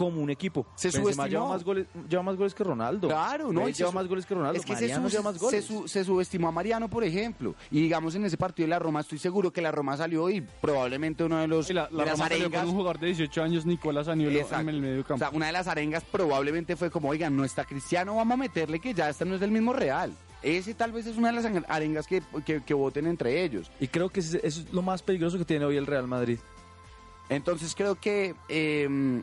como 0.00 0.22
un 0.22 0.30
equipo. 0.30 0.64
Se 0.76 0.88
Benzema 0.88 1.02
subestimó. 1.04 1.26
lleva 1.28 1.48
más 1.48 1.62
goles, 1.64 1.86
lleva 2.08 2.22
más 2.22 2.36
goles 2.36 2.54
que 2.54 2.64
Ronaldo. 2.64 3.08
Claro, 3.08 3.52
¿no? 3.52 3.68
Lleva 3.68 3.90
su- 3.90 3.94
más 3.94 4.08
goles 4.08 4.24
que 4.24 4.34
Ronaldo. 4.34 4.58
Es 4.58 4.64
que 4.64 4.74
se, 4.76 4.82
Mariano 4.82 5.08
su- 5.10 5.16
lleva 5.16 5.30
más 5.30 5.34
se 5.38 5.44
goles. 5.44 5.64
su- 5.66 5.88
se 5.88 6.04
subestimó 6.04 6.48
a 6.48 6.52
Mariano, 6.52 6.88
por 6.88 7.04
ejemplo. 7.04 7.54
Y 7.70 7.82
digamos 7.82 8.14
en 8.14 8.24
ese 8.24 8.36
partido 8.38 8.64
de 8.66 8.70
la 8.70 8.78
Roma, 8.78 9.00
estoy 9.00 9.18
seguro 9.18 9.52
que 9.52 9.60
la 9.60 9.70
Roma 9.70 9.96
salió 9.98 10.30
y 10.30 10.40
probablemente 10.40 11.22
uno 11.24 11.36
de 11.38 11.46
los 11.48 11.68
Y 11.68 11.74
la, 11.74 11.82
la 11.82 12.04
de 12.04 12.10
las 12.10 12.18
Roma 12.18 12.28
salió 12.28 12.50
con 12.50 12.60
un 12.64 12.70
jugador 12.74 12.98
de 13.00 13.06
18 13.08 13.42
años, 13.42 13.66
Nicolás 13.66 14.08
Aniolo, 14.08 14.38
Exacto. 14.38 14.60
en 14.62 14.68
el 14.70 14.80
medio 14.80 15.00
O 15.02 15.04
campo. 15.04 15.18
sea, 15.18 15.30
una 15.36 15.46
de 15.46 15.52
las 15.52 15.66
arengas 15.68 16.02
probablemente 16.04 16.76
fue 16.76 16.90
como, 16.90 17.10
oigan, 17.10 17.36
no 17.36 17.44
está 17.44 17.64
Cristiano, 17.64 18.16
vamos 18.16 18.34
a 18.34 18.36
meterle 18.38 18.80
que 18.80 18.94
ya 18.94 19.10
esta 19.10 19.24
no 19.26 19.34
es 19.34 19.40
del 19.40 19.50
mismo 19.50 19.72
Real. 19.74 20.12
Ese 20.42 20.72
tal 20.72 20.92
vez 20.92 21.06
es 21.06 21.18
una 21.18 21.30
de 21.30 21.34
las 21.42 21.64
arengas 21.68 22.06
que, 22.06 22.22
que, 22.46 22.62
que 22.62 22.72
voten 22.72 23.06
entre 23.06 23.44
ellos. 23.44 23.70
Y 23.78 23.88
creo 23.88 24.08
que 24.08 24.20
eso 24.20 24.38
es 24.42 24.72
lo 24.72 24.80
más 24.80 25.02
peligroso 25.02 25.36
que 25.36 25.44
tiene 25.44 25.66
hoy 25.66 25.76
el 25.76 25.86
Real 25.86 26.08
Madrid. 26.08 26.38
Entonces 27.28 27.74
creo 27.74 27.94
que 27.94 28.34
eh, 28.48 29.22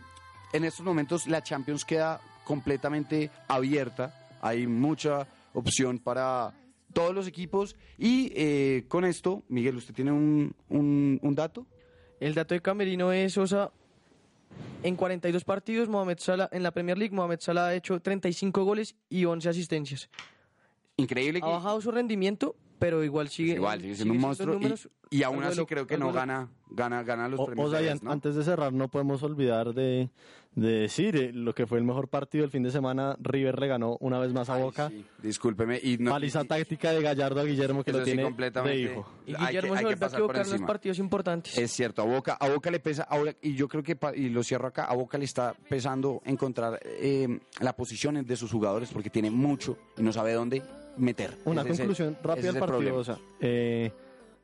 en 0.54 0.64
estos 0.64 0.86
momentos 0.86 1.28
la 1.28 1.42
Champions 1.44 1.86
queda 1.86 2.22
completamente 2.44 3.30
abierta. 3.48 4.14
Hay 4.42 4.68
mucha 4.68 5.28
opción 5.54 6.00
para 6.00 6.54
todos 6.94 7.14
los 7.14 7.28
equipos. 7.28 7.76
Y 7.98 8.32
eh, 8.36 8.86
con 8.88 9.06
esto, 9.06 9.44
Miguel, 9.50 9.76
¿usted 9.76 9.94
tiene 9.94 10.12
un, 10.12 10.56
un, 10.70 11.20
un 11.22 11.36
dato? 11.36 11.66
El 12.20 12.34
dato 12.34 12.56
de 12.56 12.62
Camerino 12.62 13.12
es, 13.12 13.38
o 13.38 13.46
sea, 13.46 13.72
en 14.84 14.96
42 14.96 15.44
partidos, 15.44 15.90
Mohamed 15.90 16.20
Salah, 16.20 16.50
en 16.52 16.64
la 16.64 16.72
Premier 16.72 16.98
League, 16.98 17.16
Mohamed 17.16 17.40
Salah 17.40 17.68
ha 17.68 17.76
hecho 17.76 18.00
35 18.00 18.64
goles 18.64 18.96
y 19.10 19.26
11 19.26 19.50
asistencias. 19.50 20.10
Increíble 20.98 21.40
Ha 21.44 21.48
bajado 21.48 21.80
su 21.82 21.92
rendimiento, 21.92 22.56
pero 22.80 23.04
igual 23.04 23.30
sigue. 23.30 23.54
igual 23.54 23.82
sigue 23.82 23.96
siendo 23.96 24.14
un 24.14 24.20
monstruo. 24.22 24.54
y- 24.54 24.58
números, 24.58 24.90
y, 25.10 25.24
aún 25.24 25.44
así 25.44 25.58
lo- 25.58 25.66
creo 25.68 25.88
que 25.88 25.98
no 25.98 26.12
gana, 26.12 26.50
gana, 26.70 27.04
gana 27.04 27.28
los 27.30 27.40
O, 27.40 27.46
premios. 27.46 27.74
o 27.74 28.10
antes 28.12 28.36
de 28.36 28.44
cerrar, 28.44 28.74
no 28.74 28.90
podemos 28.90 29.24
olvidar 29.24 29.74
de, 29.74 30.10
de 30.56 30.70
decir 30.72 31.16
eh, 31.16 31.32
lo 31.34 31.54
que 31.54 31.66
fue 31.66 31.78
el 31.78 31.84
mejor 31.86 32.08
partido 32.10 32.42
del 32.42 32.52
fin 32.52 32.64
de 32.64 32.72
semana. 32.72 33.16
River 33.20 33.58
le 33.60 33.68
ganó 33.68 33.96
una 34.02 34.20
vez 34.20 34.34
más 34.34 34.50
a 34.50 34.56
Ay, 34.56 34.62
Boca. 34.64 34.90
sí, 34.90 35.06
discúlpeme. 35.22 35.80
Y 35.82 35.98
no, 35.98 36.12
Paliza 36.12 36.44
y- 36.44 36.48
táctica 36.48 36.92
de 36.92 37.02
Gallardo 37.02 37.40
a 37.40 37.44
Guillermo 37.46 37.84
que 37.84 37.92
lo 37.94 38.00
sí, 38.00 38.06
tiene 38.06 38.24
completamente. 38.24 38.78
de 38.78 38.84
hijo. 38.84 39.08
Y 39.26 39.32
Hay 39.32 39.38
que- 39.38 39.46
Guillermo 39.46 39.74
hay 39.74 39.78
se 39.78 39.80
que 39.80 39.86
vuelve 39.86 39.94
a 39.94 40.00
pasar 40.00 40.20
por 40.22 40.30
equivocar 40.32 40.46
en 40.46 40.52
los 40.62 40.68
partidos 40.68 41.00
importantes. 41.00 41.58
Es 41.58 41.72
cierto, 41.72 42.02
a 42.02 42.06
Boca, 42.06 42.34
a 42.40 42.50
Boca 42.50 42.70
le 42.72 42.80
pesa, 42.80 43.04
a 43.04 43.18
Boca- 43.18 43.36
y 43.42 43.54
yo 43.56 43.68
creo 43.68 43.84
que, 43.84 43.96
pa- 43.96 44.16
y 44.16 44.30
lo 44.30 44.44
cierro 44.44 44.68
acá, 44.68 44.86
a 44.86 44.96
Boca 44.96 45.18
le 45.18 45.26
está 45.26 45.54
pesando 45.70 46.22
encontrar 46.26 46.80
eh, 46.84 47.40
la 47.62 47.74
posición 47.76 48.26
de 48.26 48.36
sus 48.36 48.52
jugadores 48.52 48.90
porque 48.92 49.10
tiene 49.10 49.30
mucho 49.32 49.78
y 49.98 50.02
no 50.02 50.12
sabe 50.12 50.34
dónde 50.34 50.62
meter. 50.98 51.38
Una 51.46 51.62
Ese 51.62 51.72
es 51.72 51.80
el- 51.80 51.86
conclusión 51.86 52.14
ese 52.20 52.28
rápida 52.28 52.46
del 52.48 52.56
el 52.56 52.60
partido. 52.60 52.78
problema. 52.78 52.98
O 52.98 53.04
sea, 53.04 53.18
eh, 53.40 53.92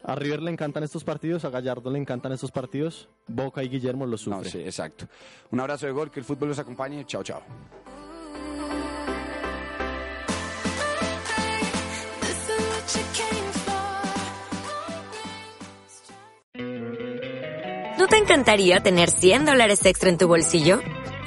a 0.03 0.15
River 0.15 0.41
le 0.41 0.51
encantan 0.51 0.83
estos 0.83 1.03
partidos, 1.03 1.45
a 1.45 1.49
Gallardo 1.49 1.89
le 1.91 1.99
encantan 1.99 2.31
estos 2.31 2.51
partidos. 2.51 3.07
Boca 3.27 3.63
y 3.63 3.69
Guillermo 3.69 4.05
los 4.05 4.27
No, 4.27 4.35
sufren. 4.37 4.51
sí, 4.51 4.59
exacto. 4.59 5.07
Un 5.51 5.59
abrazo 5.59 5.85
de 5.85 5.91
gol, 5.93 6.11
que 6.11 6.19
el 6.19 6.25
fútbol 6.25 6.49
los 6.49 6.59
acompañe. 6.59 7.05
Chao, 7.05 7.23
chao. 7.23 7.41
¿No 17.97 18.07
te 18.07 18.17
encantaría 18.17 18.81
tener 18.81 19.09
100 19.09 19.45
dólares 19.45 19.85
extra 19.85 20.09
en 20.09 20.17
tu 20.17 20.27
bolsillo? 20.27 20.81